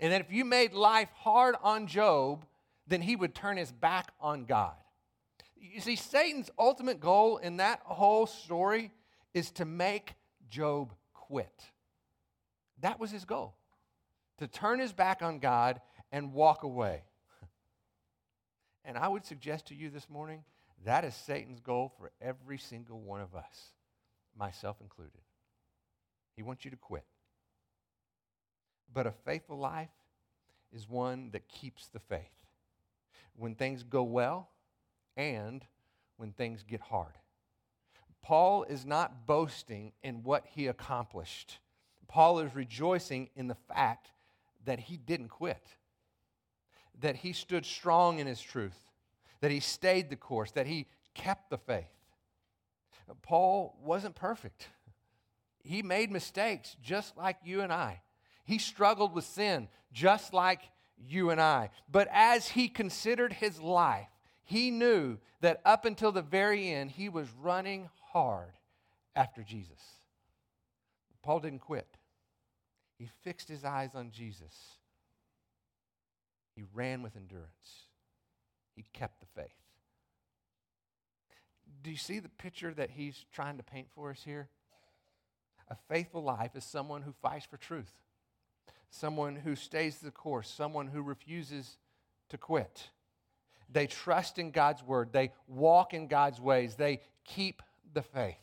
And 0.00 0.12
that 0.12 0.20
if 0.20 0.32
you 0.32 0.44
made 0.44 0.72
life 0.72 1.08
hard 1.14 1.54
on 1.62 1.86
Job, 1.86 2.44
then 2.86 3.00
he 3.00 3.16
would 3.16 3.34
turn 3.34 3.56
his 3.56 3.70
back 3.70 4.12
on 4.20 4.44
God. 4.44 4.74
You 5.56 5.80
see, 5.80 5.96
Satan's 5.96 6.50
ultimate 6.58 7.00
goal 7.00 7.38
in 7.38 7.58
that 7.58 7.80
whole 7.84 8.26
story 8.26 8.90
is 9.32 9.50
to 9.52 9.64
make 9.64 10.14
Job 10.50 10.92
quit. 11.12 11.64
That 12.80 13.00
was 13.00 13.10
his 13.10 13.24
goal 13.24 13.54
to 14.38 14.46
turn 14.46 14.78
his 14.78 14.92
back 14.92 15.22
on 15.22 15.38
God 15.38 15.80
and 16.12 16.32
walk 16.32 16.62
away. 16.62 17.02
And 18.86 18.98
I 18.98 19.08
would 19.08 19.24
suggest 19.24 19.68
to 19.68 19.74
you 19.74 19.88
this 19.88 20.10
morning 20.10 20.44
that 20.84 21.06
is 21.06 21.14
Satan's 21.14 21.60
goal 21.60 21.90
for 21.98 22.10
every 22.20 22.58
single 22.58 23.00
one 23.00 23.22
of 23.22 23.34
us, 23.34 23.72
myself 24.38 24.76
included. 24.82 25.23
He 26.36 26.42
wants 26.42 26.64
you 26.64 26.70
to 26.70 26.76
quit. 26.76 27.04
But 28.92 29.06
a 29.06 29.12
faithful 29.24 29.58
life 29.58 29.90
is 30.72 30.88
one 30.88 31.30
that 31.32 31.48
keeps 31.48 31.88
the 31.88 32.00
faith 32.00 32.30
when 33.36 33.54
things 33.54 33.82
go 33.82 34.02
well, 34.02 34.48
and 35.16 35.64
when 36.16 36.32
things 36.32 36.62
get 36.62 36.80
hard. 36.80 37.18
Paul 38.22 38.64
is 38.64 38.86
not 38.86 39.26
boasting 39.26 39.92
in 40.02 40.22
what 40.22 40.44
he 40.46 40.66
accomplished. 40.68 41.58
Paul 42.08 42.38
is 42.38 42.54
rejoicing 42.54 43.28
in 43.36 43.48
the 43.48 43.56
fact 43.68 44.12
that 44.64 44.78
he 44.78 44.96
didn't 44.96 45.28
quit, 45.28 45.66
that 47.00 47.16
he 47.16 47.32
stood 47.32 47.66
strong 47.66 48.18
in 48.18 48.26
his 48.26 48.40
truth, 48.40 48.78
that 49.40 49.50
he 49.50 49.60
stayed 49.60 50.10
the 50.10 50.16
course, 50.16 50.52
that 50.52 50.66
he 50.66 50.86
kept 51.12 51.50
the 51.50 51.58
faith. 51.58 51.90
Paul 53.22 53.76
wasn't 53.82 54.14
perfect. 54.14 54.68
He 55.64 55.82
made 55.82 56.10
mistakes 56.10 56.76
just 56.82 57.16
like 57.16 57.38
you 57.42 57.62
and 57.62 57.72
I. 57.72 58.02
He 58.44 58.58
struggled 58.58 59.14
with 59.14 59.24
sin 59.24 59.68
just 59.92 60.34
like 60.34 60.60
you 60.98 61.30
and 61.30 61.40
I. 61.40 61.70
But 61.90 62.08
as 62.12 62.48
he 62.48 62.68
considered 62.68 63.32
his 63.32 63.60
life, 63.60 64.08
he 64.44 64.70
knew 64.70 65.18
that 65.40 65.62
up 65.64 65.86
until 65.86 66.12
the 66.12 66.22
very 66.22 66.68
end, 66.68 66.90
he 66.90 67.08
was 67.08 67.28
running 67.40 67.88
hard 68.12 68.52
after 69.16 69.42
Jesus. 69.42 69.80
Paul 71.22 71.40
didn't 71.40 71.60
quit, 71.60 71.88
he 72.98 73.08
fixed 73.22 73.48
his 73.48 73.64
eyes 73.64 73.94
on 73.94 74.10
Jesus. 74.10 74.54
He 76.54 76.62
ran 76.74 77.02
with 77.02 77.16
endurance, 77.16 77.88
he 78.76 78.84
kept 78.92 79.20
the 79.20 79.26
faith. 79.34 79.56
Do 81.82 81.90
you 81.90 81.96
see 81.96 82.18
the 82.18 82.28
picture 82.28 82.72
that 82.74 82.90
he's 82.90 83.24
trying 83.32 83.56
to 83.56 83.62
paint 83.62 83.88
for 83.94 84.10
us 84.10 84.20
here? 84.24 84.48
A 85.68 85.76
faithful 85.88 86.22
life 86.22 86.56
is 86.56 86.64
someone 86.64 87.02
who 87.02 87.12
fights 87.22 87.46
for 87.46 87.56
truth, 87.56 87.92
someone 88.90 89.36
who 89.36 89.56
stays 89.56 89.98
the 89.98 90.10
course, 90.10 90.48
someone 90.48 90.88
who 90.88 91.02
refuses 91.02 91.78
to 92.28 92.38
quit. 92.38 92.90
They 93.70 93.86
trust 93.86 94.38
in 94.38 94.50
God's 94.50 94.82
word, 94.82 95.12
they 95.12 95.32
walk 95.48 95.94
in 95.94 96.06
God's 96.06 96.40
ways, 96.40 96.74
they 96.74 97.00
keep 97.24 97.62
the 97.92 98.02
faith. 98.02 98.36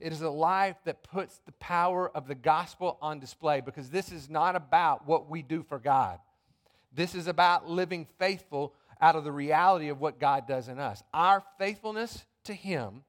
It 0.00 0.12
is 0.12 0.22
a 0.22 0.30
life 0.30 0.76
that 0.84 1.02
puts 1.02 1.38
the 1.44 1.52
power 1.52 2.10
of 2.14 2.26
the 2.26 2.34
gospel 2.34 2.98
on 3.02 3.20
display 3.20 3.60
because 3.60 3.90
this 3.90 4.10
is 4.10 4.30
not 4.30 4.56
about 4.56 5.06
what 5.06 5.28
we 5.28 5.42
do 5.42 5.62
for 5.62 5.78
God. 5.78 6.18
This 6.94 7.14
is 7.14 7.26
about 7.26 7.68
living 7.68 8.06
faithful 8.18 8.74
out 9.00 9.16
of 9.16 9.24
the 9.24 9.32
reality 9.32 9.88
of 9.88 10.00
what 10.00 10.20
God 10.20 10.46
does 10.46 10.68
in 10.68 10.78
us. 10.78 11.02
Our 11.12 11.42
faithfulness 11.58 12.24
to 12.44 12.54
Him 12.54 13.02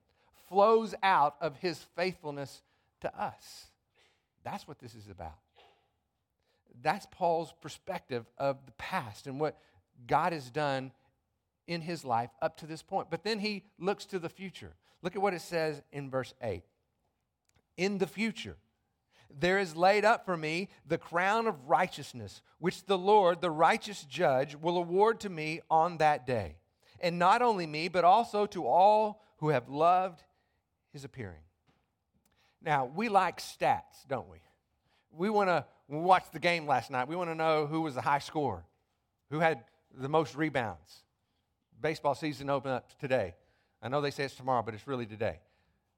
flows 0.50 0.96
out 1.04 1.36
of 1.42 1.58
His 1.58 1.80
faithfulness 1.96 2.62
to 3.04 3.22
us. 3.22 3.68
That's 4.44 4.68
what 4.68 4.80
this 4.80 4.96
is 4.96 5.08
about. 5.10 5.38
That's 6.82 7.06
Paul's 7.12 7.54
perspective 7.62 8.26
of 8.38 8.66
the 8.66 8.72
past 8.74 9.28
and 9.28 9.40
what 9.40 9.58
God 10.08 10.34
has 10.34 10.50
done 10.50 10.92
in 11.68 11.82
his 11.82 12.04
life 12.04 12.32
up 12.42 12.58
to 12.58 12.66
this 12.66 12.82
point. 12.82 13.10
But 13.10 13.24
then 13.24 13.40
he 13.40 13.64
looks 13.80 14.06
to 14.06 14.20
the 14.20 14.30
future. 14.30 14.74
Look 15.02 15.16
at 15.16 15.22
what 15.22 15.34
it 15.34 15.42
says 15.42 15.82
in 15.92 16.10
verse 16.10 16.34
8. 16.42 16.64
In 17.78 18.00
the 18.00 18.08
future, 18.08 18.58
there 19.40 19.60
is 19.60 19.76
laid 19.76 20.06
up 20.06 20.26
for 20.26 20.38
me 20.38 20.70
the 20.86 20.98
crown 20.98 21.48
of 21.48 21.70
righteousness, 21.70 22.42
which 22.60 22.86
the 22.86 22.98
Lord, 22.98 23.42
the 23.42 23.52
righteous 23.52 24.04
judge, 24.04 24.56
will 24.56 24.78
award 24.78 25.20
to 25.22 25.30
me 25.30 25.62
on 25.70 25.98
that 25.98 26.26
day. 26.26 26.56
And 27.00 27.20
not 27.20 27.42
only 27.42 27.68
me, 27.68 27.88
but 27.88 28.04
also 28.04 28.46
to 28.48 28.66
all 28.66 29.24
who 29.38 29.50
have 29.50 29.70
loved 29.70 30.24
his 30.92 31.04
appearing. 31.04 31.42
Now, 32.64 32.86
we 32.86 33.10
like 33.10 33.40
stats, 33.40 34.08
don't 34.08 34.30
we? 34.30 34.38
We 35.12 35.30
want 35.30 35.50
to, 35.50 35.66
watch 35.90 36.24
the 36.32 36.40
game 36.40 36.66
last 36.66 36.90
night, 36.90 37.08
we 37.08 37.16
want 37.16 37.30
to 37.30 37.36
know 37.36 37.68
who 37.68 37.82
was 37.82 37.94
the 37.94 38.02
high 38.02 38.20
scorer, 38.20 38.64
who 39.30 39.40
had 39.40 39.64
the 39.96 40.10
most 40.10 40.34
rebounds. 40.34 41.04
Baseball 41.80 42.16
season 42.16 42.50
opened 42.50 42.74
up 42.74 42.98
today. 43.00 43.36
I 43.82 43.90
know 43.90 44.02
they 44.02 44.10
say 44.10 44.24
it's 44.24 44.36
tomorrow, 44.36 44.64
but 44.64 44.74
it's 44.74 44.88
really 44.88 45.06
today. 45.06 45.40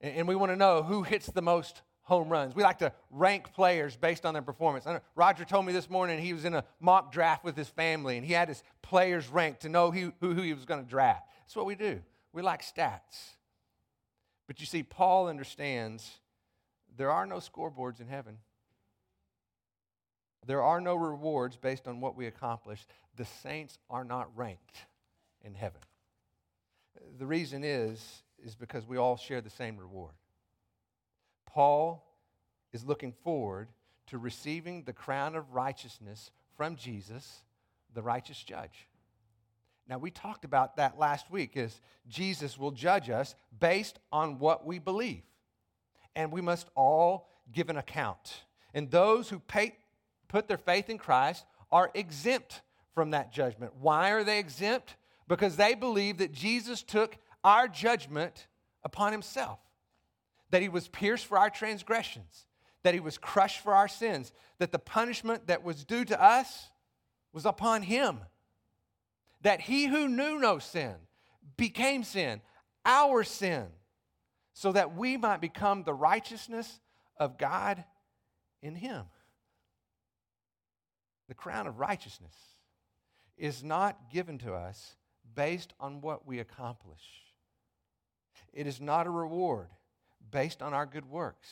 And, 0.02 0.28
we 0.28 0.36
want 0.36 0.52
to 0.52 0.56
know 0.56 0.84
who 0.84 1.04
hits 1.04 1.28
the 1.28 1.42
most 1.42 1.82
home 2.02 2.30
runs. 2.30 2.56
We 2.56 2.64
like 2.64 2.80
to 2.80 2.92
rank 3.10 3.54
players 3.54 3.96
based 3.96 4.26
on 4.26 4.34
their 4.34 4.44
performance. 4.44 4.86
Roger 5.16 5.46
told 5.46 5.66
me 5.66 5.72
this 5.72 5.90
morning 5.90 6.20
he 6.20 6.34
was 6.34 6.44
in 6.44 6.54
a 6.54 6.66
mock 6.80 7.12
draft 7.12 7.44
with 7.44 7.56
his 7.56 7.70
family 7.70 8.18
and 8.18 8.26
he 8.26 8.34
had 8.34 8.50
his 8.50 8.64
players 8.82 9.30
ranked 9.30 9.62
to 9.62 9.70
know 9.70 9.92
who, 9.92 10.14
who 10.20 10.34
he 10.34 10.54
was 10.54 10.66
going 10.66 10.84
to 10.84 10.90
draft. 10.90 11.28
That's 11.44 11.56
what 11.56 11.66
we 11.66 11.76
do. 11.76 12.02
We 12.34 12.42
like 12.42 12.64
stats. 12.64 13.36
But 14.46 14.60
you 14.60 14.66
see, 14.66 14.84
Paul 14.84 15.28
understands 15.28 16.20
there 16.98 17.12
are 17.12 17.26
no 17.26 17.38
scoreboards 17.38 18.00
in 18.00 18.08
heaven. 18.08 18.38
There 20.46 20.62
are 20.62 20.80
no 20.80 20.96
rewards 20.96 21.58
based 21.58 21.88
on 21.88 22.00
what 22.00 22.16
we 22.16 22.28
accomplish. 22.28 22.86
The 23.16 23.26
saints 23.26 23.78
are 23.90 24.04
not 24.04 24.30
ranked 24.36 24.86
in 25.44 25.56
heaven. 25.56 25.82
The 27.18 27.26
reason 27.26 27.64
is 27.64 28.24
is 28.44 28.56
because 28.56 28.86
we 28.86 28.98
all 28.98 29.18
share 29.18 29.42
the 29.42 29.50
same 29.50 29.78
reward. 29.78 30.14
Paul 31.46 32.06
is 32.74 32.86
looking 32.86 33.14
forward 33.24 33.70
to 34.08 34.18
receiving 34.18 34.84
the 34.84 34.94
crown 34.94 35.36
of 35.36 35.54
righteousness 35.54 36.32
from 36.56 36.76
Jesus, 36.76 37.42
the 37.94 38.04
righteous 38.04 38.44
judge. 38.44 38.88
Now, 39.88 39.98
we 39.98 40.12
talked 40.12 40.46
about 40.46 40.78
that 40.78 41.00
last 41.00 41.30
week 41.32 41.52
is 41.56 41.80
Jesus 42.08 42.58
will 42.58 42.72
judge 42.72 43.10
us 43.10 43.36
based 43.60 44.00
on 44.12 44.40
what 44.40 44.66
we 44.66 44.80
believe. 44.80 45.24
And 46.16 46.32
we 46.32 46.42
must 46.42 46.68
all 46.76 47.30
give 47.52 47.70
an 47.70 47.78
account. 47.78 48.44
And 48.74 48.90
those 48.90 49.30
who 49.30 49.40
pay, 49.40 49.76
put 50.28 50.48
their 50.48 50.58
faith 50.58 50.90
in 50.90 50.98
Christ 50.98 51.46
are 51.72 51.92
exempt 51.94 52.62
from 52.94 53.12
that 53.12 53.34
judgment. 53.34 53.74
Why 53.80 54.12
are 54.12 54.24
they 54.24 54.40
exempt? 54.40 54.96
Because 55.28 55.58
they 55.58 55.76
believe 55.76 56.20
that 56.20 56.32
Jesus 56.32 56.82
took 56.84 57.18
our 57.44 57.68
judgment 57.68 58.48
upon 58.84 59.12
himself, 59.12 59.60
that 60.52 60.62
he 60.62 60.70
was 60.70 60.88
pierced 60.88 61.26
for 61.26 61.38
our 61.38 61.50
transgressions, 61.50 62.46
that 62.84 62.94
he 62.94 63.00
was 63.00 63.18
crushed 63.18 63.62
for 63.62 63.74
our 63.74 63.88
sins, 63.88 64.32
that 64.60 64.72
the 64.72 64.80
punishment 64.80 65.48
that 65.48 65.64
was 65.64 65.84
due 65.84 66.06
to 66.06 66.22
us 66.22 66.70
was 67.34 67.46
upon 67.46 67.82
him 67.82 68.20
that 69.46 69.62
he 69.62 69.86
who 69.86 70.08
knew 70.08 70.40
no 70.40 70.58
sin 70.58 70.96
became 71.56 72.04
sin, 72.04 72.42
our 72.84 73.24
sin, 73.24 73.68
so 74.56 74.72
that 74.72 74.96
we 74.96 75.18
might 75.18 75.42
become 75.42 75.84
the 75.84 75.94
righteousness 75.94 76.80
of 77.18 77.38
God 77.38 77.84
in 78.62 78.74
him. 78.74 79.04
The 81.28 81.36
crown 81.36 81.68
of 81.68 81.78
righteousness 81.78 82.34
is 83.38 83.66
not 83.66 84.10
given 84.10 84.38
to 84.40 84.54
us 84.54 84.96
based 85.36 85.74
on 85.78 86.00
what 86.00 86.26
we 86.26 86.40
accomplish. 86.40 87.04
It 88.54 88.66
is 88.66 88.80
not 88.80 89.08
a 89.08 89.10
reward 89.10 89.68
based 90.32 90.62
on 90.62 90.74
our 90.74 90.86
good 90.86 91.10
works. 91.10 91.50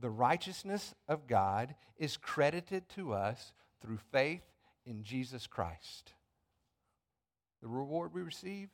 The 0.00 0.10
righteousness 0.10 0.94
of 1.08 1.26
God 1.26 1.74
is 1.96 2.16
credited 2.16 2.88
to 2.90 3.12
us 3.12 3.52
through 3.82 3.98
faith 4.12 4.44
in 4.86 5.02
Jesus 5.02 5.48
Christ. 5.48 6.12
The 7.60 7.68
reward 7.68 8.14
we 8.14 8.22
receive 8.22 8.68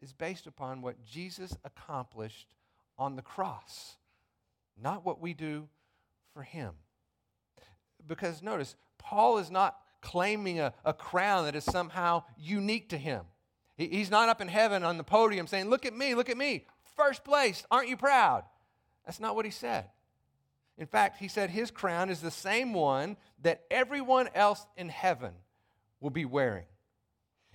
is 0.00 0.12
based 0.12 0.46
upon 0.46 0.80
what 0.80 1.04
Jesus 1.04 1.56
accomplished 1.64 2.54
on 2.98 3.16
the 3.16 3.22
cross, 3.22 3.96
not 4.80 5.04
what 5.04 5.20
we 5.20 5.34
do 5.34 5.68
for 6.34 6.42
him. 6.42 6.72
Because 8.06 8.42
notice, 8.42 8.76
Paul 8.98 9.38
is 9.38 9.50
not 9.50 9.76
claiming 10.00 10.60
a, 10.60 10.72
a 10.84 10.92
crown 10.92 11.44
that 11.44 11.56
is 11.56 11.64
somehow 11.64 12.24
unique 12.38 12.88
to 12.90 12.98
him. 12.98 13.22
He, 13.76 13.88
he's 13.88 14.10
not 14.10 14.28
up 14.28 14.40
in 14.40 14.48
heaven 14.48 14.82
on 14.82 14.98
the 14.98 15.04
podium 15.04 15.46
saying, 15.46 15.68
Look 15.68 15.86
at 15.86 15.94
me, 15.94 16.14
look 16.14 16.28
at 16.28 16.36
me, 16.36 16.64
first 16.96 17.24
place, 17.24 17.64
aren't 17.70 17.88
you 17.88 17.96
proud? 17.96 18.44
That's 19.04 19.20
not 19.20 19.34
what 19.34 19.44
he 19.44 19.50
said. 19.50 19.86
In 20.76 20.86
fact, 20.86 21.18
he 21.18 21.28
said 21.28 21.50
his 21.50 21.70
crown 21.70 22.08
is 22.08 22.20
the 22.20 22.30
same 22.30 22.72
one 22.72 23.16
that 23.42 23.62
everyone 23.70 24.28
else 24.34 24.64
in 24.76 24.88
heaven 24.88 25.32
will 26.00 26.10
be 26.10 26.24
wearing. 26.24 26.66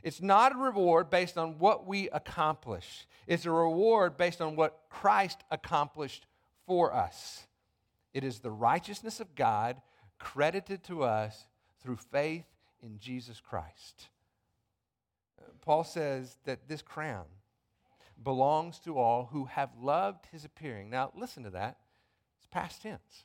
It's 0.04 0.22
not 0.22 0.52
a 0.52 0.58
reward 0.58 1.10
based 1.10 1.38
on 1.38 1.58
what 1.60 1.88
we 1.88 2.10
accomplish, 2.10 3.08
it's 3.26 3.46
a 3.46 3.52
reward 3.52 4.18
based 4.18 4.42
on 4.42 4.56
what 4.56 4.82
Christ 4.90 5.40
accomplished 5.50 6.28
for 6.68 6.94
us. 6.94 7.48
It 8.14 8.24
is 8.24 8.40
the 8.40 8.52
righteousness 8.52 9.20
of 9.20 9.34
God 9.34 9.82
credited 10.20 10.84
to 10.84 11.04
us 11.04 11.48
through 11.82 11.96
faith 11.96 12.46
in 12.82 13.00
Jesus 13.00 13.40
Christ. 13.40 14.10
Paul 15.62 15.84
says 15.84 16.38
that 16.44 16.68
this 16.68 16.82
crown 16.82 17.26
belongs 18.22 18.80
to 18.80 18.98
all 18.98 19.30
who 19.32 19.46
have 19.46 19.70
loved 19.82 20.26
his 20.32 20.46
appearing. 20.46 20.90
Now, 20.90 21.12
listen 21.16 21.44
to 21.44 21.50
that. 21.52 21.78
It's 22.38 22.48
past 22.48 22.82
tense. 22.82 23.24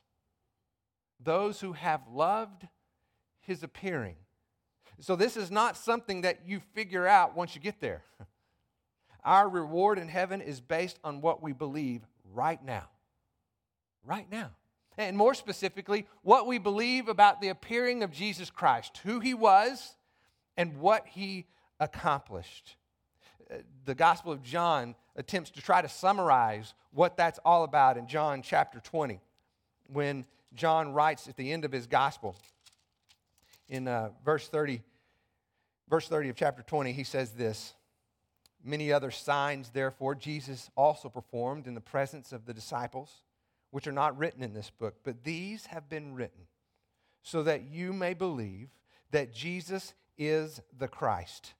Those 1.19 1.59
who 1.59 1.73
have 1.73 2.01
loved 2.09 2.67
his 3.41 3.63
appearing. 3.63 4.15
So, 5.01 5.15
this 5.15 5.37
is 5.37 5.49
not 5.49 5.77
something 5.77 6.21
that 6.21 6.41
you 6.45 6.61
figure 6.73 7.07
out 7.07 7.35
once 7.35 7.55
you 7.55 7.61
get 7.61 7.79
there. 7.79 8.03
Our 9.23 9.47
reward 9.47 9.97
in 9.97 10.07
heaven 10.07 10.41
is 10.41 10.59
based 10.59 10.99
on 11.03 11.21
what 11.21 11.41
we 11.41 11.53
believe 11.53 12.01
right 12.33 12.63
now. 12.63 12.89
Right 14.03 14.29
now. 14.29 14.51
And 14.97 15.15
more 15.15 15.33
specifically, 15.33 16.07
what 16.23 16.47
we 16.47 16.57
believe 16.57 17.07
about 17.07 17.39
the 17.39 17.47
appearing 17.47 18.03
of 18.03 18.11
Jesus 18.11 18.49
Christ, 18.49 18.99
who 19.03 19.19
he 19.19 19.33
was, 19.33 19.95
and 20.57 20.77
what 20.77 21.07
he 21.07 21.47
accomplished. 21.79 22.75
uh, 23.49 23.57
the 23.85 23.95
Gospel 23.95 24.33
of 24.33 24.43
John 24.43 24.95
attempts 25.15 25.51
to 25.51 25.61
try 25.61 25.81
to 25.81 25.87
summarize 25.87 26.73
what 26.91 27.15
that's 27.15 27.39
all 27.45 27.63
about 27.63 27.97
in 27.97 28.07
John 28.07 28.41
chapter 28.41 28.81
20, 28.81 29.21
when 29.87 30.25
John 30.53 30.93
writes 30.93 31.29
at 31.29 31.37
the 31.37 31.51
end 31.51 31.63
of 31.63 31.71
his 31.71 31.87
Gospel, 31.87 32.35
in 33.69 33.87
uh, 33.87 34.09
verse 34.25 34.49
30, 34.49 34.81
verse 35.89 36.07
30 36.07 36.29
of 36.29 36.35
chapter 36.35 36.61
20, 36.61 36.91
he 36.91 37.03
says 37.03 37.31
this 37.31 37.73
Many 38.63 38.91
other 38.91 39.11
signs, 39.11 39.69
therefore, 39.69 40.15
Jesus 40.15 40.69
also 40.75 41.09
performed 41.09 41.67
in 41.67 41.75
the 41.75 41.81
presence 41.81 42.31
of 42.31 42.45
the 42.45 42.53
disciples, 42.53 43.23
which 43.71 43.87
are 43.87 43.93
not 43.93 44.17
written 44.17 44.43
in 44.43 44.53
this 44.53 44.69
book, 44.69 44.95
but 45.03 45.23
these 45.23 45.67
have 45.67 45.89
been 45.89 46.13
written 46.13 46.47
so 47.21 47.43
that 47.43 47.63
you 47.63 47.93
may 47.93 48.13
believe 48.13 48.69
that 49.11 49.33
Jesus 49.33 49.93
is 50.17 50.61
the 50.77 50.87
Christ, 50.87 51.53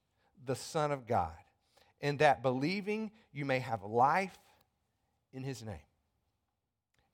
the 0.45 0.55
Son 0.55 0.91
of 0.91 1.07
God, 1.07 1.31
and 2.01 2.19
that 2.19 2.41
believing 2.41 3.11
you 3.31 3.45
may 3.45 3.59
have 3.59 3.83
life 3.83 4.37
in 5.33 5.43
his 5.43 5.63
name. 5.63 5.75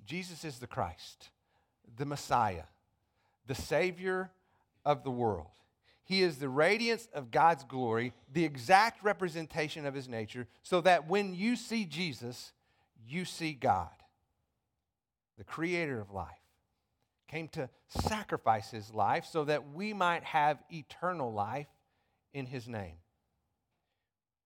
Jesus 0.06 0.46
is 0.46 0.60
the 0.60 0.68
Christ, 0.68 1.30
the 1.98 2.06
Messiah, 2.06 2.64
the 3.48 3.56
Savior 3.56 4.32
of 4.84 5.04
the 5.04 5.12
world. 5.12 5.48
He 6.06 6.22
is 6.22 6.38
the 6.38 6.50
radiance 6.50 7.08
of 7.14 7.32
God's 7.32 7.64
glory, 7.64 8.14
the 8.32 8.46
exact 8.46 9.04
representation 9.04 9.86
of 9.86 9.94
his 9.94 10.08
nature, 10.08 10.48
so 10.64 10.80
that 10.82 11.10
when 11.10 11.34
you 11.34 11.56
see 11.56 11.84
Jesus, 11.86 12.54
you 13.08 13.26
see 13.26 13.54
God, 13.54 13.90
the 15.38 15.44
creator 15.44 16.00
of 16.00 16.12
life, 16.12 16.30
came 17.28 17.48
to 17.50 17.70
sacrifice 17.88 18.70
his 18.70 18.94
life 18.94 19.26
so 19.26 19.44
that 19.46 19.74
we 19.74 19.94
might 19.94 20.24
have 20.24 20.64
eternal 20.72 21.34
life 21.34 21.68
in 22.34 22.46
his 22.46 22.68
name. 22.68 22.98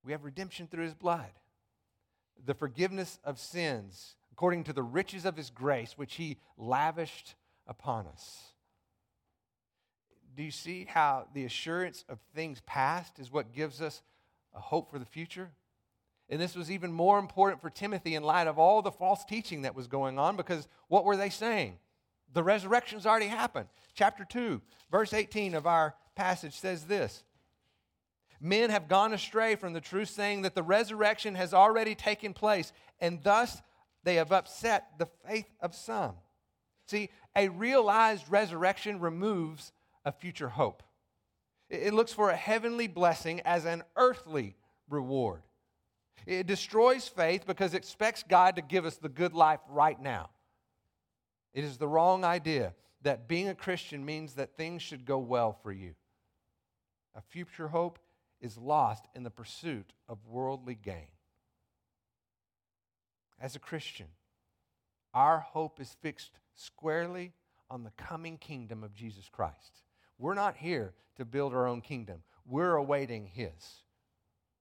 We 0.04 0.14
have 0.14 0.24
redemption 0.24 0.68
through 0.68 0.86
his 0.86 0.94
blood, 0.94 1.32
the 2.46 2.54
forgiveness 2.54 3.20
of 3.26 3.38
sins 3.38 4.16
according 4.32 4.64
to 4.64 4.72
the 4.72 4.82
riches 4.82 5.26
of 5.26 5.36
his 5.36 5.50
grace, 5.50 5.98
which 5.98 6.16
he 6.16 6.38
lavished 6.58 7.36
upon 7.68 8.08
us. 8.08 8.54
Do 10.36 10.44
you 10.44 10.52
see 10.52 10.86
how 10.90 11.28
the 11.34 11.46
assurance 11.46 12.06
of 12.08 12.20
things 12.34 12.62
past 12.66 13.20
is 13.20 13.32
what 13.32 13.54
gives 13.54 13.82
us 13.82 14.02
a 14.56 14.60
hope 14.60 14.90
for 14.90 15.00
the 15.00 15.06
future? 15.06 15.52
And 16.30 16.40
this 16.40 16.56
was 16.56 16.70
even 16.70 16.92
more 16.92 17.18
important 17.18 17.62
for 17.62 17.70
Timothy 17.70 18.16
in 18.16 18.24
light 18.24 18.48
of 18.48 18.60
all 18.60 18.82
the 18.82 18.92
false 18.92 19.26
teaching 19.26 19.64
that 19.64 19.76
was 19.76 19.88
going 19.88 20.20
on 20.20 20.36
because 20.36 20.68
what 20.88 21.04
were 21.04 21.18
they 21.18 21.30
saying? 21.30 21.80
The 22.34 22.44
resurrection's 22.44 23.06
already 23.06 23.28
happened. 23.28 23.68
Chapter 23.96 24.24
2, 24.24 24.62
verse 24.92 25.14
18 25.14 25.56
of 25.56 25.66
our 25.66 25.96
passage 26.16 26.54
says 26.54 26.86
this 26.86 27.24
Men 28.40 28.70
have 28.70 28.88
gone 28.88 29.14
astray 29.14 29.56
from 29.56 29.74
the 29.74 29.82
truth, 29.82 30.10
saying 30.10 30.44
that 30.44 30.56
the 30.56 30.64
resurrection 30.64 31.36
has 31.36 31.54
already 31.54 31.96
taken 31.96 32.34
place, 32.34 32.72
and 33.02 33.22
thus 33.24 33.62
they 34.04 34.16
have 34.16 34.32
upset 34.32 34.88
the 34.98 35.08
faith 35.28 35.50
of 35.60 35.76
some. 35.76 36.14
See, 36.86 37.10
a 37.36 37.50
realized 37.50 38.30
resurrection 38.30 39.00
removes 39.00 39.72
a 40.06 40.12
future 40.12 40.50
hope. 40.50 40.84
It 41.70 41.94
looks 41.94 42.14
for 42.14 42.30
a 42.30 42.36
heavenly 42.36 42.88
blessing 42.88 43.42
as 43.42 43.66
an 43.66 43.84
earthly 43.96 44.56
reward. 44.90 45.42
It 46.26 46.48
destroys 46.48 47.08
faith 47.08 47.46
because 47.46 47.74
it 47.74 47.78
expects 47.78 48.24
God 48.24 48.56
to 48.56 48.62
give 48.62 48.86
us 48.86 48.98
the 48.98 49.10
good 49.10 49.34
life 49.34 49.60
right 49.70 50.00
now. 50.02 50.30
It 51.54 51.64
is 51.64 51.78
the 51.78 51.88
wrong 51.88 52.24
idea 52.24 52.74
that 53.02 53.28
being 53.28 53.48
a 53.48 53.56
Christian 53.56 54.06
means 54.06 54.34
that 54.34 54.58
things 54.58 54.82
should 54.82 55.06
go 55.06 55.18
well 55.18 55.54
for 55.64 55.72
you. 55.72 55.96
A 57.16 57.22
future 57.22 57.70
hope 57.70 58.00
is 58.42 58.58
lost 58.58 59.06
in 59.16 59.24
the 59.24 59.30
pursuit 59.30 59.94
of 60.08 60.26
worldly 60.28 60.76
gain. 60.76 61.08
As 63.40 63.56
a 63.56 63.60
Christian, 63.60 64.08
our 65.14 65.40
hope 65.40 65.80
is 65.80 65.96
fixed 66.02 66.32
squarely 66.56 67.34
on 67.70 67.84
the 67.84 67.92
coming 67.98 68.38
kingdom 68.38 68.84
of 68.84 68.94
Jesus 68.94 69.30
Christ. 69.32 69.84
We're 70.20 70.34
not 70.34 70.58
here 70.58 70.94
to 71.16 71.26
build 71.26 71.54
our 71.54 71.66
own 71.66 71.82
kingdom, 71.82 72.22
we're 72.46 72.76
awaiting 72.76 73.26
His. 73.26 73.84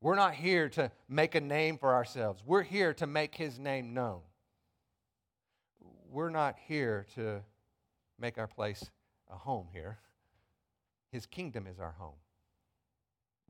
We're 0.01 0.15
not 0.15 0.35
here 0.35 0.69
to 0.71 0.93
make 1.09 1.35
a 1.35 1.41
name 1.41 1.77
for 1.77 1.93
ourselves, 1.93 2.43
we're 2.47 2.63
here 2.63 2.95
to 2.95 3.07
make 3.07 3.35
His 3.35 3.59
name 3.59 3.93
known. 3.93 4.21
We're 6.11 6.31
not 6.31 6.57
here 6.67 7.07
to 7.17 7.43
make 8.19 8.39
our 8.39 8.47
place 8.47 8.91
a 9.31 9.37
home 9.37 9.67
here. 9.73 9.99
His 11.11 11.27
kingdom 11.27 11.67
is 11.67 11.79
our 11.79 11.93
home. 11.99 12.17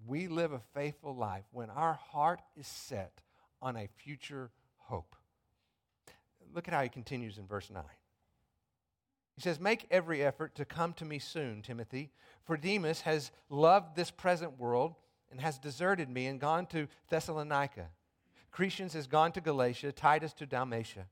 We 0.07 0.29
live 0.29 0.53
a 0.53 0.61
faithful 0.75 1.15
life 1.15 1.45
when 1.53 1.71
our 1.71 1.95
heart 1.95 2.41
is 2.57 2.67
set 2.67 3.21
on 3.61 3.77
a 3.77 3.89
future 3.97 4.51
hope. 4.77 5.15
Look 6.55 6.69
at 6.69 6.75
how 6.75 6.83
he 6.83 6.89
continues 6.89 7.39
in 7.39 7.47
verse 7.47 7.71
9. 7.71 7.83
He 9.39 9.43
says, 9.43 9.61
Make 9.61 9.87
every 9.93 10.25
effort 10.25 10.57
to 10.57 10.65
come 10.65 10.93
to 10.95 11.05
me 11.05 11.21
soon, 11.21 11.63
Timothy, 11.63 12.11
for 12.45 12.57
Demas 12.57 13.03
has 13.03 13.31
loved 13.49 13.95
this 13.95 14.11
present 14.11 14.59
world 14.59 14.97
and 15.31 15.41
has 15.41 15.61
deserted 15.61 16.11
me 16.11 16.27
and 16.27 16.41
gone 16.41 16.67
to 16.67 16.89
Thessalonica. 17.09 17.87
Crescens 18.53 18.95
has 18.95 19.07
gone 19.07 19.31
to 19.31 19.41
Galatia, 19.41 19.93
Titus 19.93 20.33
to 20.33 20.47
Dalmatia. 20.47 21.07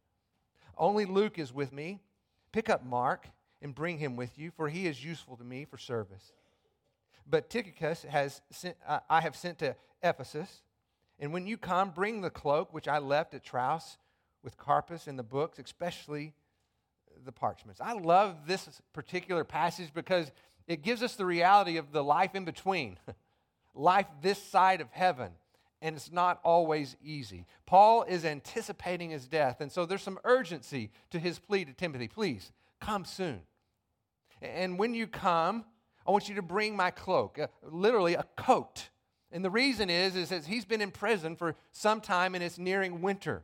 Only 0.77 1.05
Luke 1.05 1.39
is 1.39 1.55
with 1.55 1.73
me. 1.73 2.01
Pick 2.51 2.69
up 2.69 2.85
Mark 2.85 3.29
and 3.63 3.73
bring 3.73 3.99
him 3.99 4.17
with 4.17 4.37
you, 4.37 4.51
for 4.51 4.69
he 4.69 4.89
is 4.89 5.05
useful 5.05 5.37
to 5.37 5.45
me 5.45 5.65
for 5.65 5.79
service. 5.79 6.33
But 7.31 7.49
Tychicus 7.49 8.03
has 8.03 8.41
sent, 8.51 8.77
uh, 8.89 8.99
I 9.09 9.21
have 9.21 9.37
sent 9.37 9.61
to 9.61 9.77
Ephesus. 10.03 10.63
And 11.21 11.33
when 11.33 11.47
you 11.47 11.57
come, 11.57 11.91
bring 11.91 12.23
the 12.23 12.31
cloak 12.31 12.75
which 12.75 12.89
I 12.89 12.99
left 12.99 13.35
at 13.35 13.45
Troas 13.45 13.99
with 14.43 14.57
Carpus 14.57 15.07
and 15.07 15.17
the 15.17 15.23
books, 15.23 15.61
especially 15.61 16.35
the 17.27 17.33
parchments. 17.33 17.81
I 17.81 17.93
love 17.93 18.47
this 18.47 18.81
particular 18.93 19.45
passage 19.45 19.91
because 19.93 20.31
it 20.67 20.83
gives 20.83 21.03
us 21.03 21.15
the 21.15 21.27
reality 21.27 21.77
of 21.77 21.93
the 21.93 22.03
life 22.03 22.35
in 22.35 22.45
between, 22.45 22.99
life 23.75 24.07
this 24.23 24.43
side 24.43 24.81
of 24.81 24.91
heaven. 24.93 25.33
And 25.83 25.95
it's 25.95 26.11
not 26.11 26.41
always 26.43 26.97
easy. 27.05 27.45
Paul 27.67 28.05
is 28.05 28.25
anticipating 28.25 29.11
his 29.11 29.29
death, 29.29 29.61
and 29.61 29.71
so 29.71 29.85
there's 29.85 30.03
some 30.03 30.19
urgency 30.25 30.91
to 31.11 31.19
his 31.19 31.39
plea 31.39 31.67
to 31.67 31.73
Timothy. 31.75 32.09
Please 32.09 32.51
come 32.81 33.05
soon. 33.05 33.41
And 34.41 34.79
when 34.79 34.95
you 34.95 35.07
come, 35.07 35.65
I 36.07 36.11
want 36.11 36.29
you 36.29 36.37
to 36.37 36.43
bring 36.43 36.77
my 36.77 36.91
cloak, 36.91 37.39
literally 37.63 38.15
a 38.15 38.25
coat. 38.37 38.89
And 39.33 39.45
the 39.45 39.51
reason 39.51 39.91
is, 39.91 40.17
is 40.17 40.31
that 40.31 40.47
he's 40.47 40.65
been 40.65 40.81
in 40.81 40.91
prison 40.91 41.37
for 41.37 41.57
some 41.73 42.01
time 42.01 42.35
and 42.35 42.43
it's 42.43 42.59
nearing 42.59 43.03
winter. 43.03 43.43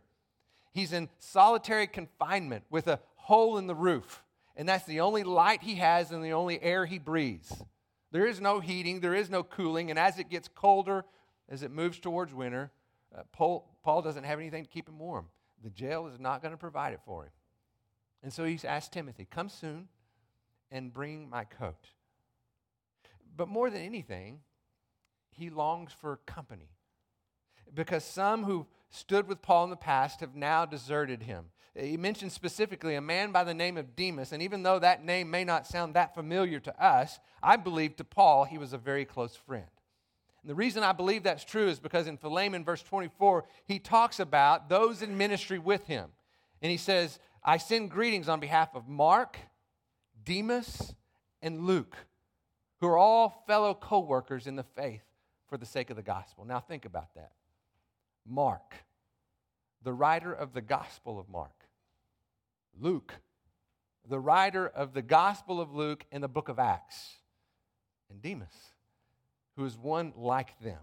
He's 0.73 0.93
in 0.93 1.09
solitary 1.19 1.87
confinement 1.87 2.65
with 2.71 2.87
a 2.87 3.01
hole 3.23 3.57
in 3.59 3.67
the 3.67 3.75
roof. 3.75 4.23
And 4.57 4.69
that's 4.69 4.85
the 4.85 5.01
only 5.01 5.23
light 5.23 5.63
he 5.63 5.77
has 5.77 6.11
and 6.11 6.23
the 6.23 6.33
only 6.33 6.63
air 6.63 6.85
he 6.85 6.99
breathes. 6.99 7.63
There 8.11 8.27
is 8.27 8.41
no 8.41 8.61
heating, 8.61 9.01
there 9.01 9.15
is 9.15 9.31
no 9.31 9.43
cooling. 9.43 9.91
And 9.91 9.99
as 9.99 10.19
it 10.19 10.29
gets 10.29 10.49
colder, 10.49 11.05
as 11.49 11.63
it 11.63 11.71
moves 11.71 11.99
towards 11.99 12.35
winter, 12.35 12.71
uh, 13.17 13.23
Paul, 13.33 13.69
Paul 13.83 14.03
doesn't 14.03 14.25
have 14.25 14.39
anything 14.39 14.65
to 14.65 14.71
keep 14.71 14.89
him 14.89 14.99
warm. 14.99 15.27
The 15.63 15.71
jail 15.71 16.07
is 16.07 16.19
not 16.19 16.43
going 16.43 16.53
to 16.53 16.59
provide 16.59 16.93
it 16.93 17.01
for 17.05 17.25
him. 17.25 17.31
And 18.23 18.33
so 18.33 18.45
he's 18.45 18.65
asked 18.65 18.93
Timothy, 18.93 19.27
Come 19.31 19.49
soon 19.49 19.89
and 20.71 20.93
bring 20.93 21.31
my 21.31 21.45
coat. 21.45 21.89
But 23.37 23.49
more 23.49 23.71
than 23.71 23.81
anything, 23.81 24.41
he 25.31 25.49
longs 25.49 25.93
for 25.93 26.17
company. 26.27 26.71
Because 27.73 28.05
some 28.05 28.45
who 28.45 28.67
stood 28.91 29.27
with 29.27 29.41
Paul 29.41 29.65
in 29.65 29.71
the 29.71 29.77
past 29.77 30.21
have 30.21 30.35
now 30.35 30.67
deserted 30.67 31.23
him. 31.23 31.47
He 31.79 31.97
mentions 31.97 32.35
specifically 32.35 32.97
a 32.97 33.01
man 33.01 33.33
by 33.33 33.45
the 33.45 33.55
name 33.55 33.79
of 33.79 33.97
Demas, 33.97 34.33
and 34.33 34.43
even 34.43 34.63
though 34.63 34.79
that 34.79 35.05
name 35.05 35.31
may 35.31 35.43
not 35.43 35.67
sound 35.67 35.95
that 35.95 36.15
familiar 36.15 36.61
to 36.61 36.85
us, 36.85 37.19
I 37.43 37.57
believe 37.57 37.97
to 37.97 38.05
Paul 38.05 38.45
he 38.45 38.59
was 38.59 38.75
a 38.75 38.79
very 38.79 39.07
close 39.07 39.35
friend. 39.35 39.65
And 40.43 40.51
the 40.51 40.55
reason 40.55 40.83
I 40.83 40.93
believe 40.93 41.23
that's 41.23 41.45
true 41.45 41.69
is 41.69 41.79
because 41.79 42.07
in 42.07 42.19
Philemon, 42.19 42.65
verse 42.65 42.83
24, 42.83 43.45
he 43.65 43.79
talks 43.79 44.21
about 44.21 44.69
those 44.69 45.01
in 45.01 45.17
ministry 45.17 45.59
with 45.59 45.87
him. 45.87 46.11
And 46.61 46.71
he 46.71 46.77
says, 46.77 47.19
I 47.43 47.57
send 47.57 47.91
greetings 47.91 48.29
on 48.29 48.39
behalf 48.39 48.75
of 48.75 48.89
Mark, 48.89 49.39
Demas, 50.25 50.95
and 51.41 51.65
Luke, 51.65 51.97
who 52.81 52.89
are 52.89 52.99
all 52.99 53.45
fellow 53.47 53.73
co 53.73 54.01
workers 54.01 54.47
in 54.47 54.57
the 54.57 54.63
faith 54.63 55.03
for 55.49 55.57
the 55.57 55.67
sake 55.67 55.91
of 55.91 55.97
the 55.97 56.03
gospel. 56.03 56.45
Now, 56.45 56.61
think 56.61 56.85
about 56.85 57.15
that. 57.15 57.33
Mark, 58.27 58.75
the 59.83 59.93
writer 59.93 60.33
of 60.33 60.53
the 60.53 60.61
Gospel 60.61 61.19
of 61.19 61.29
Mark. 61.29 61.62
Luke, 62.79 63.15
the 64.09 64.19
writer 64.19 64.67
of 64.67 64.95
the 64.95 65.03
Gospel 65.03 65.61
of 65.61 65.75
Luke 65.75 66.05
and 66.11 66.23
the 66.23 66.29
book 66.29 66.49
of 66.49 66.59
Acts. 66.59 67.17
And 68.11 68.21
Demas, 68.21 68.55
who 69.57 69.65
is 69.65 69.77
one 69.79 70.13
like 70.17 70.59
them, 70.61 70.81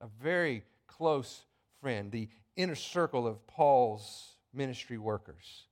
a 0.00 0.06
very 0.22 0.64
close 0.86 1.44
friend, 1.80 2.10
the 2.10 2.28
inner 2.56 2.74
circle 2.74 3.26
of 3.26 3.46
Paul's 3.46 4.36
ministry 4.52 4.98
workers. 4.98 5.64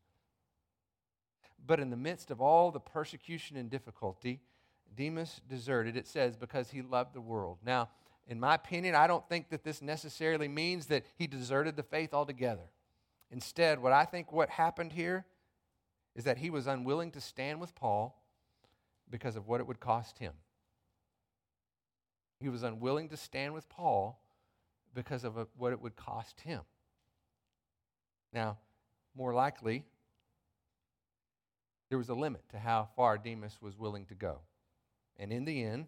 But 1.66 1.80
in 1.80 1.90
the 1.90 1.96
midst 1.96 2.30
of 2.30 2.40
all 2.40 2.70
the 2.70 2.80
persecution 2.80 3.56
and 3.56 3.68
difficulty, 3.68 4.40
Demas 4.96 5.40
deserted, 5.48 5.96
it 5.96 6.06
says, 6.06 6.36
because 6.36 6.70
he 6.70 6.80
loved 6.80 7.14
the 7.14 7.20
world. 7.20 7.58
Now, 7.64 7.90
in 8.26 8.40
my 8.40 8.54
opinion, 8.54 8.94
I 8.94 9.06
don't 9.06 9.26
think 9.28 9.50
that 9.50 9.64
this 9.64 9.82
necessarily 9.82 10.48
means 10.48 10.86
that 10.86 11.04
he 11.16 11.26
deserted 11.26 11.76
the 11.76 11.82
faith 11.82 12.14
altogether. 12.14 12.70
Instead, 13.30 13.80
what 13.80 13.92
I 13.92 14.04
think 14.04 14.32
what 14.32 14.50
happened 14.50 14.92
here 14.92 15.26
is 16.14 16.24
that 16.24 16.38
he 16.38 16.50
was 16.50 16.66
unwilling 16.66 17.10
to 17.12 17.20
stand 17.20 17.60
with 17.60 17.74
Paul 17.74 18.22
because 19.10 19.36
of 19.36 19.46
what 19.46 19.60
it 19.60 19.66
would 19.66 19.80
cost 19.80 20.18
him. 20.18 20.32
He 22.40 22.48
was 22.48 22.62
unwilling 22.62 23.08
to 23.10 23.16
stand 23.16 23.52
with 23.54 23.68
Paul 23.68 24.20
because 24.94 25.24
of 25.24 25.34
what 25.56 25.72
it 25.72 25.80
would 25.80 25.96
cost 25.96 26.40
him. 26.40 26.62
Now, 28.32 28.58
more 29.14 29.34
likely, 29.34 29.84
there 31.88 31.98
was 31.98 32.08
a 32.08 32.14
limit 32.14 32.48
to 32.50 32.58
how 32.58 32.88
far 32.96 33.18
Demas 33.18 33.60
was 33.60 33.78
willing 33.78 34.06
to 34.06 34.14
go. 34.14 34.40
And 35.18 35.32
in 35.32 35.44
the 35.44 35.62
end, 35.62 35.86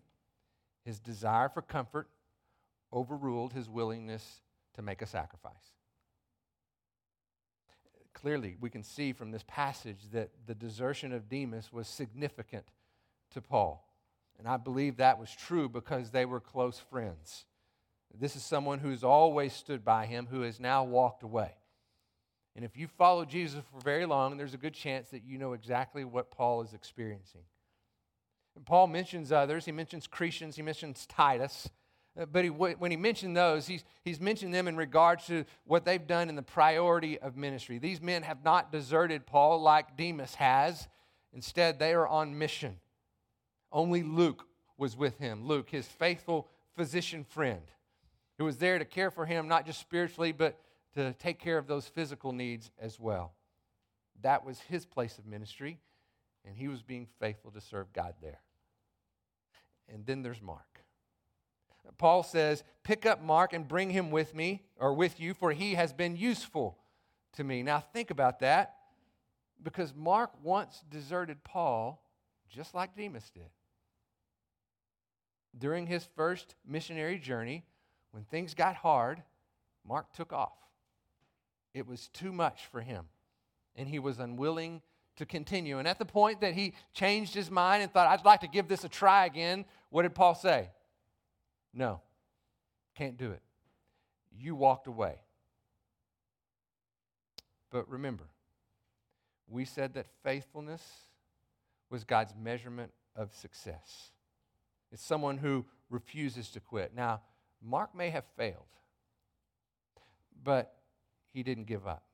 his 0.84 0.98
desire 0.98 1.48
for 1.48 1.62
comfort 1.62 2.08
overruled 2.92 3.52
his 3.52 3.68
willingness 3.68 4.40
to 4.74 4.82
make 4.82 5.02
a 5.02 5.06
sacrifice. 5.06 5.79
Clearly, 8.20 8.56
we 8.60 8.70
can 8.70 8.82
see 8.82 9.12
from 9.12 9.30
this 9.30 9.44
passage 9.46 10.10
that 10.12 10.30
the 10.46 10.54
desertion 10.54 11.12
of 11.12 11.28
Demas 11.28 11.72
was 11.72 11.88
significant 11.88 12.66
to 13.30 13.40
Paul. 13.40 13.86
And 14.38 14.46
I 14.46 14.56
believe 14.56 14.96
that 14.96 15.18
was 15.18 15.30
true 15.30 15.68
because 15.68 16.10
they 16.10 16.24
were 16.24 16.40
close 16.40 16.78
friends. 16.78 17.44
This 18.18 18.36
is 18.36 18.42
someone 18.42 18.80
who's 18.80 19.04
always 19.04 19.52
stood 19.52 19.84
by 19.84 20.06
him, 20.06 20.26
who 20.30 20.42
has 20.42 20.58
now 20.58 20.84
walked 20.84 21.22
away. 21.22 21.52
And 22.56 22.64
if 22.64 22.76
you 22.76 22.88
follow 22.88 23.24
Jesus 23.24 23.62
for 23.72 23.80
very 23.80 24.04
long, 24.04 24.36
there's 24.36 24.54
a 24.54 24.58
good 24.58 24.74
chance 24.74 25.08
that 25.10 25.22
you 25.24 25.38
know 25.38 25.52
exactly 25.52 26.04
what 26.04 26.30
Paul 26.30 26.62
is 26.62 26.74
experiencing. 26.74 27.42
And 28.56 28.66
Paul 28.66 28.88
mentions 28.88 29.30
others. 29.30 29.64
He 29.64 29.72
mentions 29.72 30.08
Crescens, 30.08 30.56
he 30.56 30.62
mentions 30.62 31.06
Titus. 31.06 31.70
Uh, 32.18 32.26
but 32.26 32.44
he, 32.44 32.50
when 32.50 32.90
he 32.90 32.96
mentioned 32.96 33.36
those, 33.36 33.66
he's, 33.66 33.84
he's 34.04 34.20
mentioned 34.20 34.52
them 34.52 34.66
in 34.66 34.76
regards 34.76 35.26
to 35.26 35.44
what 35.64 35.84
they've 35.84 36.06
done 36.06 36.28
in 36.28 36.34
the 36.34 36.42
priority 36.42 37.18
of 37.18 37.36
ministry. 37.36 37.78
These 37.78 38.00
men 38.00 38.22
have 38.22 38.44
not 38.44 38.72
deserted 38.72 39.26
Paul 39.26 39.62
like 39.62 39.96
Demas 39.96 40.34
has. 40.34 40.88
Instead, 41.32 41.78
they 41.78 41.92
are 41.92 42.08
on 42.08 42.36
mission. 42.36 42.76
Only 43.70 44.02
Luke 44.02 44.46
was 44.76 44.96
with 44.96 45.18
him. 45.18 45.46
Luke, 45.46 45.70
his 45.70 45.86
faithful 45.86 46.48
physician 46.76 47.24
friend, 47.24 47.62
who 48.38 48.44
was 48.44 48.56
there 48.56 48.78
to 48.78 48.84
care 48.84 49.10
for 49.10 49.26
him, 49.26 49.46
not 49.46 49.66
just 49.66 49.78
spiritually, 49.78 50.32
but 50.32 50.58
to 50.94 51.12
take 51.14 51.38
care 51.38 51.58
of 51.58 51.68
those 51.68 51.86
physical 51.86 52.32
needs 52.32 52.70
as 52.80 52.98
well. 52.98 53.34
That 54.22 54.44
was 54.44 54.58
his 54.60 54.84
place 54.84 55.18
of 55.18 55.26
ministry, 55.26 55.78
and 56.44 56.56
he 56.56 56.66
was 56.68 56.82
being 56.82 57.06
faithful 57.20 57.52
to 57.52 57.60
serve 57.60 57.92
God 57.92 58.14
there. 58.20 58.40
And 59.92 60.04
then 60.04 60.22
there's 60.22 60.42
Mark. 60.42 60.69
Paul 61.98 62.22
says, 62.22 62.64
Pick 62.82 63.04
up 63.06 63.22
Mark 63.22 63.52
and 63.52 63.68
bring 63.68 63.90
him 63.90 64.10
with 64.10 64.34
me, 64.34 64.62
or 64.78 64.94
with 64.94 65.20
you, 65.20 65.34
for 65.34 65.52
he 65.52 65.74
has 65.74 65.92
been 65.92 66.16
useful 66.16 66.78
to 67.34 67.44
me. 67.44 67.62
Now, 67.62 67.80
think 67.80 68.10
about 68.10 68.40
that, 68.40 68.76
because 69.62 69.94
Mark 69.94 70.30
once 70.42 70.82
deserted 70.90 71.44
Paul 71.44 72.02
just 72.48 72.74
like 72.74 72.96
Demas 72.96 73.30
did. 73.32 73.50
During 75.56 75.86
his 75.86 76.08
first 76.16 76.54
missionary 76.66 77.18
journey, 77.18 77.64
when 78.12 78.24
things 78.24 78.54
got 78.54 78.76
hard, 78.76 79.22
Mark 79.86 80.12
took 80.12 80.32
off. 80.32 80.52
It 81.74 81.86
was 81.86 82.08
too 82.08 82.32
much 82.32 82.66
for 82.66 82.80
him, 82.80 83.06
and 83.76 83.88
he 83.88 83.98
was 83.98 84.18
unwilling 84.18 84.82
to 85.16 85.26
continue. 85.26 85.78
And 85.78 85.86
at 85.86 85.98
the 85.98 86.04
point 86.04 86.40
that 86.40 86.54
he 86.54 86.74
changed 86.92 87.34
his 87.34 87.50
mind 87.50 87.82
and 87.82 87.92
thought, 87.92 88.08
I'd 88.08 88.24
like 88.24 88.40
to 88.40 88.48
give 88.48 88.68
this 88.68 88.84
a 88.84 88.88
try 88.88 89.26
again, 89.26 89.64
what 89.90 90.02
did 90.02 90.14
Paul 90.14 90.34
say? 90.34 90.70
No, 91.72 92.00
can't 92.94 93.16
do 93.16 93.30
it. 93.30 93.42
You 94.30 94.54
walked 94.54 94.86
away. 94.86 95.20
But 97.70 97.88
remember, 97.88 98.24
we 99.48 99.64
said 99.64 99.94
that 99.94 100.06
faithfulness 100.24 100.82
was 101.88 102.04
God's 102.04 102.34
measurement 102.40 102.92
of 103.14 103.34
success. 103.34 104.10
It's 104.92 105.04
someone 105.04 105.38
who 105.38 105.66
refuses 105.88 106.48
to 106.50 106.60
quit. 106.60 106.92
Now, 106.94 107.20
Mark 107.62 107.94
may 107.94 108.10
have 108.10 108.24
failed, 108.36 108.64
but 110.42 110.74
he 111.32 111.42
didn't 111.42 111.66
give 111.66 111.86
up. 111.86 112.04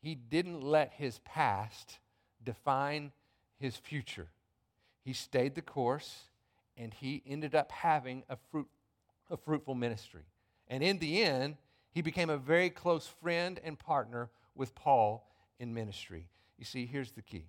He 0.00 0.14
didn't 0.14 0.62
let 0.62 0.94
his 0.94 1.20
past 1.20 1.98
define 2.42 3.12
his 3.58 3.76
future. 3.76 4.28
He 5.04 5.12
stayed 5.12 5.54
the 5.54 5.62
course 5.62 6.24
and 6.76 6.92
he 6.94 7.22
ended 7.26 7.54
up 7.54 7.70
having 7.70 8.24
a, 8.28 8.36
fruit, 8.50 8.68
a 9.30 9.36
fruitful 9.36 9.74
ministry. 9.74 10.24
And 10.68 10.82
in 10.82 10.98
the 10.98 11.22
end, 11.22 11.56
he 11.92 12.02
became 12.02 12.30
a 12.30 12.36
very 12.36 12.70
close 12.70 13.06
friend 13.06 13.60
and 13.62 13.78
partner 13.78 14.30
with 14.54 14.74
Paul 14.74 15.28
in 15.58 15.74
ministry. 15.74 16.28
You 16.58 16.64
see, 16.64 16.86
here's 16.86 17.12
the 17.12 17.22
key 17.22 17.46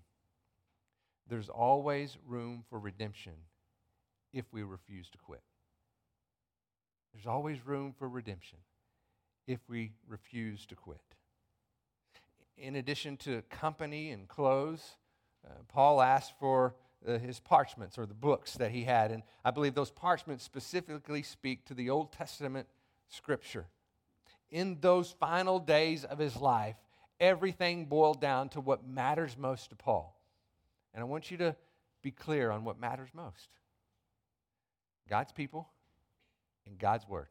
there's 1.27 1.49
always 1.49 2.17
room 2.27 2.63
for 2.69 2.77
redemption 2.79 3.33
if 4.33 4.45
we 4.51 4.63
refuse 4.63 5.09
to 5.11 5.17
quit. 5.17 5.41
There's 7.13 7.27
always 7.27 7.65
room 7.65 7.93
for 7.97 8.09
redemption 8.09 8.57
if 9.47 9.59
we 9.69 9.91
refuse 10.07 10.65
to 10.65 10.75
quit. 10.75 11.01
In 12.57 12.75
addition 12.75 13.17
to 13.17 13.41
company 13.43 14.11
and 14.11 14.27
clothes, 14.27 14.97
uh, 15.45 15.53
Paul 15.67 16.01
asked 16.01 16.33
for 16.39 16.75
uh, 17.07 17.17
his 17.17 17.39
parchments 17.39 17.97
or 17.97 18.05
the 18.05 18.13
books 18.13 18.53
that 18.53 18.71
he 18.71 18.83
had. 18.83 19.11
And 19.11 19.23
I 19.43 19.51
believe 19.51 19.75
those 19.75 19.91
parchments 19.91 20.43
specifically 20.43 21.23
speak 21.23 21.65
to 21.65 21.73
the 21.73 21.89
Old 21.89 22.11
Testament 22.11 22.67
scripture. 23.09 23.65
In 24.51 24.77
those 24.81 25.11
final 25.19 25.59
days 25.59 26.03
of 26.03 26.19
his 26.19 26.35
life, 26.35 26.75
everything 27.19 27.85
boiled 27.85 28.21
down 28.21 28.49
to 28.49 28.61
what 28.61 28.87
matters 28.87 29.37
most 29.37 29.69
to 29.69 29.75
Paul. 29.75 30.19
And 30.93 31.01
I 31.01 31.05
want 31.05 31.31
you 31.31 31.37
to 31.37 31.55
be 32.01 32.11
clear 32.11 32.51
on 32.51 32.63
what 32.63 32.79
matters 32.79 33.09
most 33.13 33.49
God's 35.09 35.31
people 35.31 35.69
and 36.67 36.77
God's 36.77 37.07
word. 37.07 37.27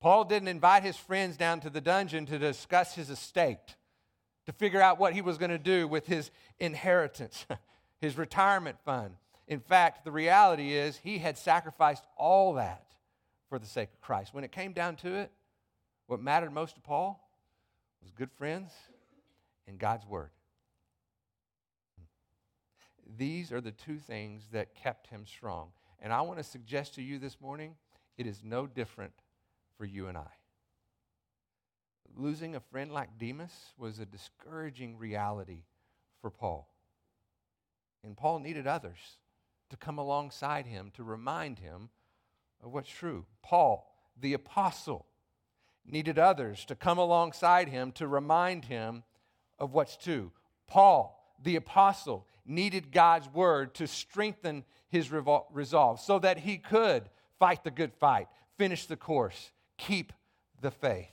Paul 0.00 0.24
didn't 0.24 0.48
invite 0.48 0.84
his 0.84 0.96
friends 0.96 1.36
down 1.36 1.60
to 1.60 1.70
the 1.70 1.80
dungeon 1.80 2.26
to 2.26 2.38
discuss 2.38 2.94
his 2.94 3.10
estate, 3.10 3.76
to 4.46 4.52
figure 4.52 4.80
out 4.80 4.98
what 4.98 5.12
he 5.12 5.20
was 5.20 5.38
going 5.38 5.50
to 5.50 5.58
do 5.58 5.88
with 5.88 6.06
his 6.06 6.30
inheritance. 6.58 7.44
his 8.00 8.16
retirement 8.16 8.78
fund. 8.84 9.14
In 9.46 9.60
fact, 9.60 10.04
the 10.04 10.12
reality 10.12 10.74
is 10.74 10.96
he 10.98 11.18
had 11.18 11.38
sacrificed 11.38 12.04
all 12.16 12.54
that 12.54 12.84
for 13.48 13.58
the 13.58 13.66
sake 13.66 13.88
of 13.92 14.00
Christ. 14.00 14.34
When 14.34 14.44
it 14.44 14.52
came 14.52 14.72
down 14.72 14.96
to 14.96 15.14
it, 15.14 15.30
what 16.06 16.20
mattered 16.20 16.52
most 16.52 16.74
to 16.74 16.80
Paul 16.80 17.28
was 18.02 18.10
good 18.10 18.30
friends 18.32 18.70
and 19.66 19.78
God's 19.78 20.06
word. 20.06 20.30
These 23.16 23.52
are 23.52 23.60
the 23.60 23.72
two 23.72 23.98
things 23.98 24.44
that 24.52 24.74
kept 24.74 25.08
him 25.08 25.24
strong. 25.26 25.70
And 26.00 26.12
I 26.12 26.20
want 26.20 26.38
to 26.38 26.44
suggest 26.44 26.94
to 26.94 27.02
you 27.02 27.18
this 27.18 27.40
morning 27.40 27.74
it 28.16 28.26
is 28.26 28.42
no 28.44 28.66
different 28.66 29.12
for 29.76 29.84
you 29.84 30.08
and 30.08 30.18
I. 30.18 30.30
Losing 32.16 32.54
a 32.54 32.60
friend 32.60 32.92
like 32.92 33.18
Demas 33.18 33.52
was 33.78 33.98
a 33.98 34.06
discouraging 34.06 34.98
reality 34.98 35.62
for 36.20 36.30
Paul. 36.30 36.68
And 38.04 38.16
Paul 38.16 38.38
needed 38.38 38.66
others 38.66 39.18
to 39.70 39.76
come 39.76 39.98
alongside 39.98 40.66
him 40.66 40.90
to 40.94 41.02
remind 41.02 41.58
him 41.58 41.90
of 42.62 42.72
what's 42.72 42.90
true. 42.90 43.26
Paul, 43.42 43.92
the 44.20 44.34
apostle, 44.34 45.06
needed 45.84 46.18
others 46.18 46.64
to 46.66 46.74
come 46.74 46.98
alongside 46.98 47.68
him 47.68 47.92
to 47.92 48.06
remind 48.06 48.66
him 48.66 49.02
of 49.58 49.72
what's 49.72 49.96
true. 49.96 50.32
Paul, 50.66 51.34
the 51.42 51.56
apostle, 51.56 52.26
needed 52.44 52.92
God's 52.92 53.28
word 53.28 53.74
to 53.74 53.86
strengthen 53.86 54.64
his 54.88 55.10
resolve 55.10 56.00
so 56.00 56.18
that 56.18 56.38
he 56.38 56.58
could 56.58 57.08
fight 57.38 57.62
the 57.64 57.70
good 57.70 57.92
fight, 57.92 58.28
finish 58.56 58.86
the 58.86 58.96
course, 58.96 59.52
keep 59.76 60.12
the 60.60 60.70
faith. 60.70 61.10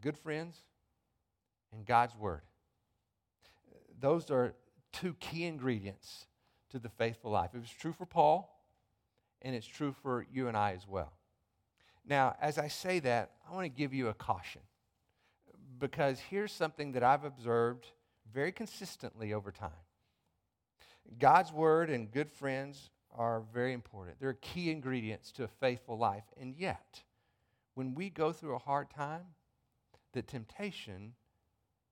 Good 0.00 0.16
friends 0.16 0.56
and 1.72 1.86
God's 1.86 2.16
word 2.16 2.42
those 4.02 4.30
are 4.30 4.54
two 4.92 5.14
key 5.14 5.44
ingredients 5.44 6.26
to 6.70 6.78
the 6.78 6.88
faithful 6.88 7.30
life. 7.30 7.50
It 7.54 7.60
was 7.60 7.70
true 7.70 7.92
for 7.92 8.04
Paul, 8.04 8.62
and 9.40 9.54
it's 9.54 9.66
true 9.66 9.94
for 10.02 10.26
you 10.30 10.48
and 10.48 10.56
I 10.56 10.72
as 10.72 10.86
well. 10.86 11.12
Now, 12.04 12.34
as 12.40 12.58
I 12.58 12.68
say 12.68 12.98
that, 13.00 13.30
I 13.48 13.54
want 13.54 13.64
to 13.64 13.68
give 13.68 13.94
you 13.94 14.08
a 14.08 14.14
caution 14.14 14.60
because 15.78 16.18
here's 16.18 16.52
something 16.52 16.92
that 16.92 17.02
I've 17.02 17.24
observed 17.24 17.86
very 18.32 18.52
consistently 18.52 19.32
over 19.32 19.52
time. 19.52 19.70
God's 21.18 21.52
word 21.52 21.88
and 21.88 22.10
good 22.10 22.30
friends 22.30 22.90
are 23.16 23.42
very 23.52 23.72
important. 23.72 24.18
They're 24.20 24.34
key 24.34 24.70
ingredients 24.70 25.30
to 25.32 25.44
a 25.44 25.48
faithful 25.48 25.96
life. 25.96 26.24
And 26.40 26.56
yet, 26.56 27.02
when 27.74 27.94
we 27.94 28.10
go 28.10 28.32
through 28.32 28.56
a 28.56 28.60
hard 28.60 28.90
time, 28.90 29.22
the 30.12 30.22
temptation 30.22 31.14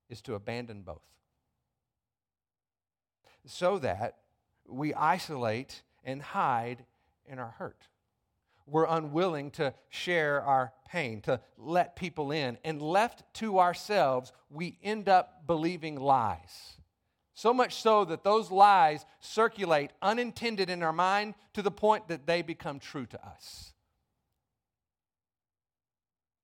is 0.08 0.20
to 0.22 0.34
abandon 0.34 0.82
both 0.82 1.02
so 3.46 3.78
that 3.78 4.16
we 4.66 4.94
isolate 4.94 5.82
and 6.04 6.22
hide 6.22 6.84
in 7.26 7.38
our 7.38 7.54
hurt. 7.58 7.88
We're 8.66 8.86
unwilling 8.86 9.50
to 9.52 9.74
share 9.88 10.42
our 10.42 10.72
pain, 10.88 11.20
to 11.22 11.40
let 11.56 11.96
people 11.96 12.30
in. 12.30 12.58
And 12.64 12.80
left 12.80 13.22
to 13.34 13.58
ourselves, 13.58 14.32
we 14.48 14.78
end 14.82 15.08
up 15.08 15.46
believing 15.46 15.96
lies. 15.96 16.76
So 17.34 17.52
much 17.52 17.74
so 17.74 18.04
that 18.04 18.22
those 18.22 18.50
lies 18.50 19.04
circulate 19.20 19.90
unintended 20.02 20.70
in 20.70 20.82
our 20.82 20.92
mind 20.92 21.34
to 21.54 21.62
the 21.62 21.70
point 21.70 22.08
that 22.08 22.26
they 22.26 22.42
become 22.42 22.78
true 22.78 23.06
to 23.06 23.26
us. 23.26 23.72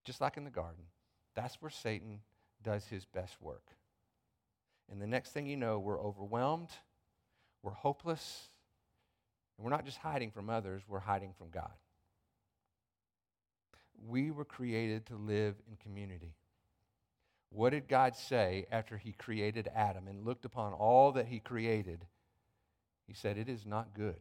Just 0.04 0.20
like 0.20 0.37
in 0.37 0.44
the 0.44 0.50
garden, 0.50 0.85
that's 1.35 1.61
where 1.61 1.70
Satan 1.70 2.20
does 2.62 2.87
his 2.87 3.04
best 3.04 3.40
work. 3.42 3.64
And 4.90 5.02
the 5.02 5.06
next 5.06 5.32
thing 5.32 5.46
you 5.46 5.56
know, 5.56 5.78
we're 5.78 6.00
overwhelmed, 6.00 6.70
we're 7.66 7.72
hopeless, 7.72 8.48
and 9.59 9.64
we're 9.64 9.72
not 9.72 9.85
just 9.85 9.98
hiding 9.98 10.31
from 10.31 10.48
others, 10.48 10.83
we're 10.87 11.00
hiding 11.00 11.33
from 11.37 11.50
God. 11.50 11.72
We 14.07 14.31
were 14.31 14.44
created 14.44 15.07
to 15.07 15.16
live 15.16 15.57
in 15.68 15.76
community. 15.83 16.37
What 17.50 17.70
did 17.70 17.88
God 17.88 18.14
say 18.14 18.66
after 18.70 18.96
he 18.96 19.11
created 19.11 19.68
Adam 19.74 20.07
and 20.07 20.24
looked 20.24 20.44
upon 20.44 20.74
all 20.74 21.11
that 21.12 21.26
he 21.26 21.40
created? 21.40 22.07
He 23.09 23.14
said, 23.14 23.37
It 23.37 23.48
is 23.48 23.66
not 23.66 23.94
good 23.94 24.20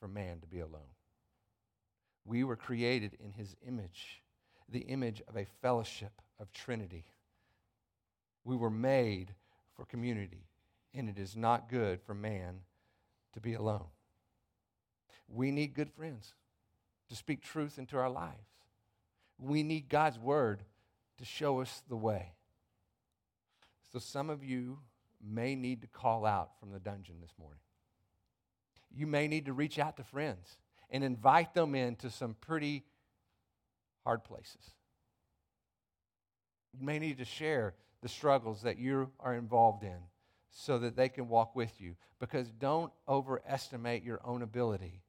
for 0.00 0.08
man 0.08 0.40
to 0.40 0.46
be 0.46 0.60
alone. 0.60 0.94
We 2.24 2.44
were 2.44 2.56
created 2.56 3.18
in 3.22 3.32
his 3.32 3.54
image, 3.68 4.22
the 4.70 4.86
image 4.86 5.20
of 5.28 5.36
a 5.36 5.46
fellowship 5.60 6.22
of 6.40 6.50
Trinity. 6.50 7.04
We 8.42 8.56
were 8.56 8.70
made 8.70 9.34
for 9.76 9.84
community, 9.84 10.46
and 10.94 11.08
it 11.08 11.18
is 11.18 11.36
not 11.36 11.68
good 11.68 12.00
for 12.00 12.14
man 12.14 12.60
to 13.32 13.40
be 13.40 13.54
alone. 13.54 13.86
We 15.28 15.50
need 15.50 15.74
good 15.74 15.90
friends 15.90 16.34
to 17.08 17.16
speak 17.16 17.42
truth 17.42 17.78
into 17.78 17.96
our 17.96 18.10
lives. 18.10 18.48
We 19.38 19.62
need 19.62 19.88
God's 19.88 20.18
word 20.18 20.62
to 21.18 21.24
show 21.24 21.60
us 21.60 21.82
the 21.88 21.96
way. 21.96 22.32
So, 23.92 23.98
some 23.98 24.30
of 24.30 24.44
you 24.44 24.78
may 25.22 25.54
need 25.54 25.80
to 25.82 25.86
call 25.86 26.26
out 26.26 26.50
from 26.60 26.70
the 26.70 26.78
dungeon 26.78 27.16
this 27.20 27.32
morning. 27.38 27.60
You 28.94 29.06
may 29.06 29.26
need 29.26 29.46
to 29.46 29.52
reach 29.52 29.78
out 29.78 29.96
to 29.96 30.04
friends 30.04 30.58
and 30.90 31.02
invite 31.02 31.54
them 31.54 31.74
into 31.74 32.10
some 32.10 32.36
pretty 32.40 32.84
hard 34.04 34.22
places. 34.24 34.74
You 36.78 36.84
may 36.84 36.98
need 36.98 37.18
to 37.18 37.24
share 37.24 37.74
the 38.02 38.08
struggles 38.08 38.62
that 38.62 38.78
you 38.78 39.10
are 39.18 39.34
involved 39.34 39.82
in 39.82 39.98
so 40.54 40.78
that 40.78 40.96
they 40.96 41.08
can 41.08 41.28
walk 41.28 41.54
with 41.54 41.80
you. 41.80 41.96
Because 42.20 42.48
don't 42.48 42.92
overestimate 43.08 44.04
your 44.04 44.20
own 44.24 44.40
ability 44.40 45.02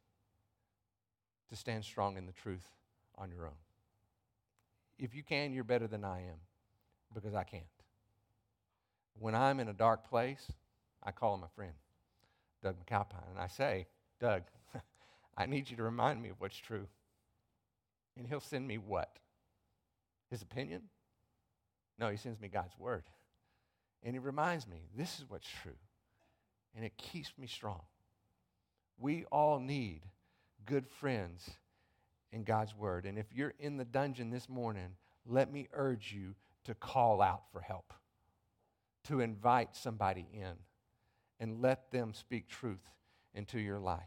to 1.50 1.56
stand 1.56 1.86
strong 1.86 2.18
in 2.18 2.26
the 2.26 2.34
truth 2.34 2.68
on 3.16 3.30
your 3.30 3.46
own. 3.46 3.54
If 4.98 5.16
you 5.16 5.24
can, 5.24 5.54
you're 5.54 5.64
better 5.64 5.88
than 5.88 6.04
I 6.04 6.22
am 6.22 6.40
because 7.14 7.36
I 7.36 7.44
can't. 7.44 7.64
When 9.20 9.36
I'm 9.36 9.60
in 9.60 9.70
a 9.70 9.74
dark 9.74 10.10
place, 10.10 10.52
I 11.04 11.12
call 11.12 11.42
a 11.44 11.56
friend, 11.56 11.74
Doug 12.64 12.76
McAlpine, 12.84 13.30
and 13.30 13.40
I 13.40 13.48
say, 13.48 13.86
Doug, 14.20 14.42
I 15.38 15.46
need 15.46 15.70
you 15.70 15.78
to 15.78 15.84
remind 15.84 16.22
me 16.22 16.30
of 16.30 16.42
what's 16.42 16.58
true. 16.58 16.88
And 18.18 18.26
he'll 18.26 18.40
send 18.40 18.68
me 18.68 18.78
what? 18.78 19.16
His 20.32 20.42
opinion? 20.42 20.82
No, 22.00 22.10
he 22.10 22.18
sends 22.18 22.42
me 22.42 22.48
God's 22.48 22.78
word. 22.80 23.04
And 24.04 24.16
it 24.16 24.22
reminds 24.22 24.68
me, 24.68 24.88
this 24.96 25.20
is 25.20 25.26
what's 25.28 25.48
true. 25.64 25.78
And 26.76 26.86
it 26.86 26.98
keeps 26.98 27.32
me 27.38 27.48
strong. 27.48 27.82
We 29.00 29.26
all 29.32 29.60
need 29.60 30.02
good 30.66 30.88
friends 30.88 31.50
in 32.32 32.44
God's 32.44 32.76
word. 32.76 33.06
And 33.06 33.18
if 33.18 33.28
you're 33.34 33.54
in 33.60 33.78
the 33.78 33.86
dungeon 33.86 34.30
this 34.30 34.50
morning, 34.50 34.96
let 35.26 35.52
me 35.52 35.68
urge 35.74 36.14
you 36.16 36.36
to 36.66 36.76
call 36.76 37.22
out 37.22 37.44
for 37.52 37.62
help, 37.62 37.94
to 39.06 39.22
invite 39.22 39.76
somebody 39.76 40.28
in, 40.34 40.54
and 41.40 41.62
let 41.62 41.92
them 41.92 42.14
speak 42.14 42.48
truth 42.48 42.90
into 43.34 43.60
your 43.60 43.80
life. 43.80 44.02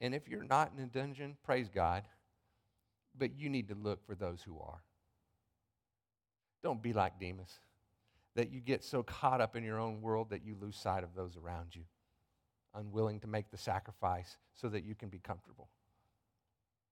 And 0.00 0.14
if 0.14 0.28
you're 0.28 0.44
not 0.44 0.72
in 0.76 0.82
a 0.82 0.86
dungeon, 0.86 1.36
praise 1.44 1.68
God, 1.68 2.04
but 3.16 3.38
you 3.38 3.48
need 3.48 3.68
to 3.68 3.74
look 3.74 4.04
for 4.06 4.14
those 4.14 4.42
who 4.42 4.58
are. 4.58 4.82
Don't 6.62 6.82
be 6.82 6.92
like 6.92 7.20
Demas, 7.20 7.60
that 8.34 8.50
you 8.50 8.60
get 8.60 8.82
so 8.82 9.02
caught 9.02 9.40
up 9.40 9.56
in 9.56 9.64
your 9.64 9.78
own 9.78 10.00
world 10.00 10.30
that 10.30 10.44
you 10.44 10.56
lose 10.60 10.76
sight 10.76 11.04
of 11.04 11.14
those 11.14 11.36
around 11.36 11.74
you, 11.74 11.82
unwilling 12.74 13.20
to 13.20 13.26
make 13.26 13.50
the 13.50 13.56
sacrifice 13.56 14.36
so 14.54 14.68
that 14.68 14.84
you 14.84 14.94
can 14.94 15.08
be 15.08 15.18
comfortable. 15.18 15.68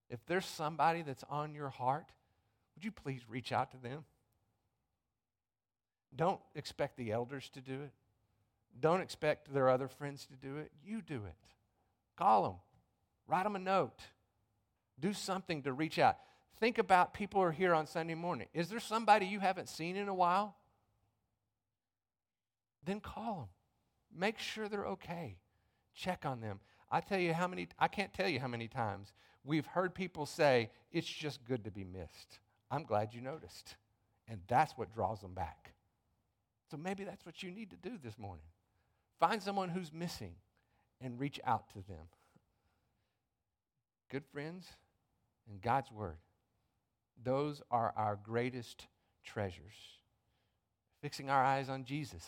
If 0.09 0.25
there's 0.27 0.47
somebody 0.47 1.03
that's 1.03 1.25
on 1.29 1.55
your 1.55 1.71
heart, 1.71 2.07
would 2.75 2.85
you 2.85 2.93
please 2.93 3.23
reach 3.29 3.51
out 3.51 3.71
to 3.73 3.77
them? 3.79 4.05
Don't 6.15 6.41
expect 6.55 6.97
the 6.97 7.13
elders 7.13 7.49
to 7.55 7.61
do 7.61 7.81
it. 7.83 7.93
Don't 8.79 9.01
expect 9.01 9.53
their 9.53 9.69
other 9.69 9.89
friends 9.89 10.27
to 10.27 10.35
do 10.37 10.59
it. 10.59 10.71
You 10.85 11.03
do 11.03 11.23
it. 11.27 11.35
Call 12.17 12.43
them, 12.43 12.55
write 13.27 13.45
them 13.45 13.57
a 13.57 13.59
note, 13.59 13.99
do 15.01 15.13
something 15.13 15.63
to 15.63 15.73
reach 15.73 15.99
out. 15.99 16.19
Think 16.61 16.79
about 16.79 17.15
people 17.15 17.41
who 17.41 17.47
are 17.49 17.53
here 17.53 17.75
on 17.75 17.87
Sunday 17.87 18.15
morning. 18.15 18.49
Is 18.55 18.69
there 18.69 18.79
somebody 18.79 19.27
you 19.27 19.41
haven't 19.41 19.69
seen 19.69 19.97
in 19.97 20.09
a 20.09 20.15
while? 20.15 20.55
Then 22.85 23.01
call 23.01 23.35
them. 23.37 23.49
Make 24.15 24.39
sure 24.39 24.69
they're 24.69 24.87
okay. 24.87 25.37
Check 25.95 26.25
on 26.25 26.41
them. 26.41 26.61
I 26.91 27.01
tell 27.01 27.19
you 27.19 27.33
how 27.33 27.49
many, 27.49 27.69
I 27.79 27.89
can't 27.89 28.13
tell 28.13 28.29
you 28.29 28.41
how 28.41 28.49
many 28.49 28.69
times 28.69 29.13
we've 29.45 29.67
heard 29.67 29.95
people 29.95 30.27
say, 30.27 30.71
it's 30.91 31.07
just 31.07 31.45
good 31.45 31.65
to 31.65 31.71
be 31.71 31.85
missed. 31.85 32.39
I'm 32.71 32.85
glad 32.85 33.15
you 33.15 33.21
noticed. 33.21 33.77
And 34.29 34.41
that's 34.49 34.73
what 34.77 34.95
draws 34.95 35.21
them 35.21 35.35
back. 35.35 35.73
So 36.71 36.77
maybe 36.77 37.05
that's 37.05 37.25
what 37.25 37.43
you 37.43 37.51
need 37.51 37.71
to 37.71 37.77
do 37.77 37.99
this 38.03 38.19
morning. 38.19 38.45
Find 39.21 39.43
someone 39.43 39.69
who's 39.69 39.93
missing 39.93 40.35
and 41.01 41.19
reach 41.19 41.41
out 41.45 41.69
to 41.71 41.87
them. 41.89 42.07
Good 44.11 44.25
friends 44.33 44.67
and 45.49 45.61
God's 45.61 45.91
Word 45.91 46.19
those 47.23 47.63
are 47.71 47.93
our 47.97 48.19
greatest 48.23 48.87
treasures. 49.25 49.75
Fixing 51.01 51.31
our 51.31 51.43
eyes 51.43 51.69
on 51.69 51.85
Jesus, 51.85 52.27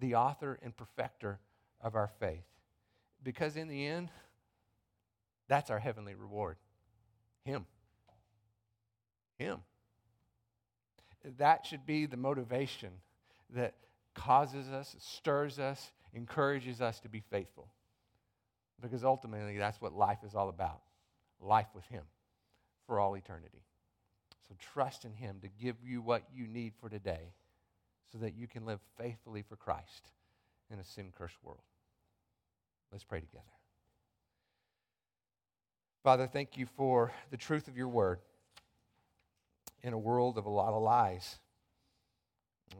the 0.00 0.14
author 0.16 0.58
and 0.62 0.76
perfecter 0.76 1.38
of 1.80 1.94
our 1.94 2.10
faith. 2.18 2.44
Because 3.22 3.56
in 3.56 3.68
the 3.68 3.86
end, 3.86 4.08
that's 5.48 5.70
our 5.70 5.78
heavenly 5.78 6.14
reward 6.14 6.56
Him. 7.44 7.66
Him. 9.38 9.58
That 11.38 11.66
should 11.66 11.84
be 11.84 12.06
the 12.06 12.16
motivation 12.16 12.90
that 13.54 13.74
causes 14.14 14.68
us, 14.68 14.96
stirs 14.98 15.58
us, 15.58 15.92
encourages 16.14 16.80
us 16.80 17.00
to 17.00 17.08
be 17.08 17.22
faithful. 17.30 17.68
Because 18.80 19.04
ultimately, 19.04 19.58
that's 19.58 19.80
what 19.80 19.92
life 19.92 20.18
is 20.24 20.34
all 20.34 20.48
about 20.48 20.80
life 21.42 21.68
with 21.74 21.84
Him 21.86 22.02
for 22.86 22.98
all 22.98 23.14
eternity. 23.14 23.62
So 24.48 24.54
trust 24.72 25.04
in 25.04 25.12
Him 25.12 25.38
to 25.42 25.48
give 25.62 25.76
you 25.84 26.00
what 26.00 26.22
you 26.34 26.46
need 26.46 26.72
for 26.80 26.88
today 26.88 27.32
so 28.12 28.18
that 28.18 28.34
you 28.34 28.46
can 28.46 28.64
live 28.64 28.80
faithfully 28.98 29.42
for 29.42 29.56
Christ 29.56 30.10
in 30.72 30.78
a 30.78 30.84
sin 30.84 31.12
cursed 31.16 31.36
world. 31.42 31.62
Let's 32.90 33.04
pray 33.04 33.20
together. 33.20 33.44
Father, 36.02 36.26
thank 36.26 36.56
you 36.56 36.66
for 36.76 37.12
the 37.30 37.36
truth 37.36 37.68
of 37.68 37.76
your 37.76 37.88
word 37.88 38.20
in 39.82 39.92
a 39.92 39.98
world 39.98 40.38
of 40.38 40.46
a 40.46 40.50
lot 40.50 40.72
of 40.72 40.82
lies. 40.82 41.38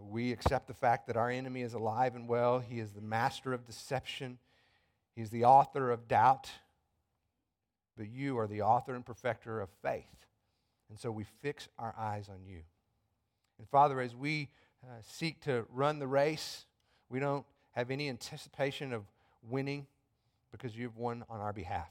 We 0.09 0.33
accept 0.33 0.69
the 0.69 0.75
fact 0.75 1.07
that 1.07 1.17
our 1.17 1.31
enemy 1.31 1.63
is 1.63 1.75
alive 1.75 2.15
and 2.15 2.29
well. 2.29 2.61
He 2.61 2.79
is 2.79 2.91
the 2.93 3.01
master 3.01 3.53
of 3.53 3.67
deception, 3.67 4.39
He's 5.15 5.31
the 5.31 5.45
author 5.45 5.91
of 5.91 6.09
doubt. 6.09 6.51
But 7.97 8.09
you 8.09 8.39
are 8.39 8.47
the 8.47 8.63
author 8.63 8.95
and 8.95 9.05
perfecter 9.05 9.61
of 9.61 9.69
faith. 9.83 10.07
And 10.89 10.99
so 10.99 11.11
we 11.11 11.25
fix 11.43 11.69
our 11.79 11.95
eyes 11.99 12.31
on 12.31 12.47
you. 12.47 12.61
And 13.59 13.69
Father, 13.69 14.01
as 14.01 14.15
we 14.17 14.49
uh, 14.85 14.95
seek 15.03 15.41
to 15.43 15.67
run 15.71 15.99
the 15.99 16.07
race, 16.07 16.65
we 17.09 17.21
don't 17.21 17.45
have 17.73 17.91
any 17.91 18.09
anticipation 18.09 18.93
of 18.93 19.03
winning 19.49 19.87
because 20.51 20.77
you've 20.77 20.97
won 20.97 21.25
on 21.29 21.41
our 21.41 21.53
behalf. 21.53 21.91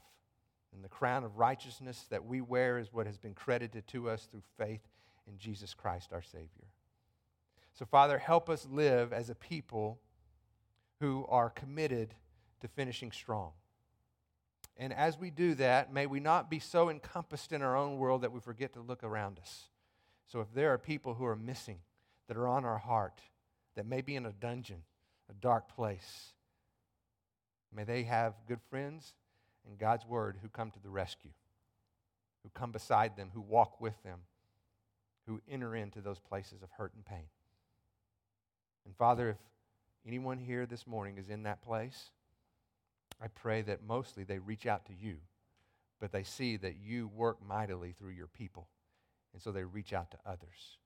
And 0.72 0.84
the 0.84 0.88
crown 0.88 1.24
of 1.24 1.38
righteousness 1.38 2.06
that 2.10 2.24
we 2.24 2.40
wear 2.40 2.78
is 2.78 2.92
what 2.92 3.06
has 3.06 3.18
been 3.18 3.34
credited 3.34 3.86
to 3.88 4.08
us 4.08 4.28
through 4.30 4.42
faith 4.58 4.82
in 5.26 5.38
Jesus 5.38 5.74
Christ, 5.74 6.12
our 6.12 6.22
Savior. 6.22 6.68
So, 7.74 7.84
Father, 7.84 8.18
help 8.18 8.50
us 8.50 8.66
live 8.70 9.12
as 9.12 9.30
a 9.30 9.34
people 9.34 9.98
who 11.00 11.24
are 11.28 11.50
committed 11.50 12.14
to 12.60 12.68
finishing 12.68 13.10
strong. 13.10 13.52
And 14.76 14.92
as 14.92 15.18
we 15.18 15.30
do 15.30 15.54
that, 15.54 15.92
may 15.92 16.06
we 16.06 16.20
not 16.20 16.50
be 16.50 16.58
so 16.58 16.88
encompassed 16.88 17.52
in 17.52 17.62
our 17.62 17.76
own 17.76 17.98
world 17.98 18.22
that 18.22 18.32
we 18.32 18.40
forget 18.40 18.72
to 18.74 18.80
look 18.80 19.02
around 19.02 19.38
us. 19.38 19.68
So 20.26 20.40
if 20.40 20.52
there 20.54 20.72
are 20.72 20.78
people 20.78 21.14
who 21.14 21.24
are 21.24 21.36
missing, 21.36 21.78
that 22.30 22.36
are 22.36 22.46
on 22.46 22.64
our 22.64 22.78
heart, 22.78 23.20
that 23.74 23.84
may 23.84 24.00
be 24.00 24.14
in 24.14 24.24
a 24.24 24.30
dungeon, 24.30 24.84
a 25.28 25.32
dark 25.40 25.68
place, 25.74 26.32
may 27.74 27.82
they 27.82 28.04
have 28.04 28.34
good 28.46 28.60
friends 28.70 29.14
and 29.66 29.76
God's 29.76 30.06
word 30.06 30.36
who 30.40 30.48
come 30.48 30.70
to 30.70 30.78
the 30.80 30.90
rescue, 30.90 31.32
who 32.44 32.50
come 32.54 32.70
beside 32.70 33.16
them, 33.16 33.30
who 33.34 33.40
walk 33.40 33.80
with 33.80 34.00
them, 34.04 34.20
who 35.26 35.40
enter 35.50 35.74
into 35.74 36.00
those 36.00 36.20
places 36.20 36.62
of 36.62 36.70
hurt 36.70 36.92
and 36.94 37.04
pain. 37.04 37.26
And 38.86 38.94
Father, 38.94 39.30
if 39.30 39.36
anyone 40.06 40.38
here 40.38 40.66
this 40.66 40.86
morning 40.86 41.18
is 41.18 41.30
in 41.30 41.42
that 41.42 41.62
place, 41.62 42.10
I 43.20 43.26
pray 43.26 43.62
that 43.62 43.82
mostly 43.84 44.22
they 44.22 44.38
reach 44.38 44.66
out 44.66 44.86
to 44.86 44.92
you, 44.94 45.16
but 45.98 46.12
they 46.12 46.22
see 46.22 46.56
that 46.58 46.76
you 46.80 47.08
work 47.08 47.38
mightily 47.44 47.92
through 47.98 48.12
your 48.12 48.28
people. 48.28 48.68
And 49.32 49.42
so 49.42 49.50
they 49.50 49.64
reach 49.64 49.92
out 49.92 50.12
to 50.12 50.18
others, 50.24 50.78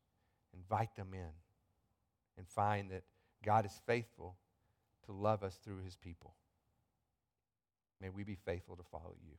invite 0.54 0.94
them 0.96 1.08
in, 1.12 1.32
and 2.36 2.48
find 2.48 2.90
that 2.90 3.04
God 3.44 3.66
is 3.66 3.80
faithful 3.86 4.36
to 5.06 5.12
love 5.12 5.42
us 5.42 5.58
through 5.62 5.82
his 5.84 5.96
people. 5.96 6.34
May 8.00 8.08
we 8.08 8.24
be 8.24 8.34
faithful 8.34 8.76
to 8.76 8.82
follow 8.82 9.14
you. 9.22 9.34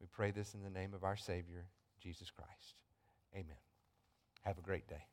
We 0.00 0.06
pray 0.12 0.30
this 0.30 0.54
in 0.54 0.62
the 0.62 0.70
name 0.70 0.94
of 0.94 1.04
our 1.04 1.16
Savior, 1.16 1.64
Jesus 2.00 2.30
Christ. 2.30 2.80
Amen. 3.34 3.56
Have 4.42 4.58
a 4.58 4.62
great 4.62 4.86
day. 4.88 5.06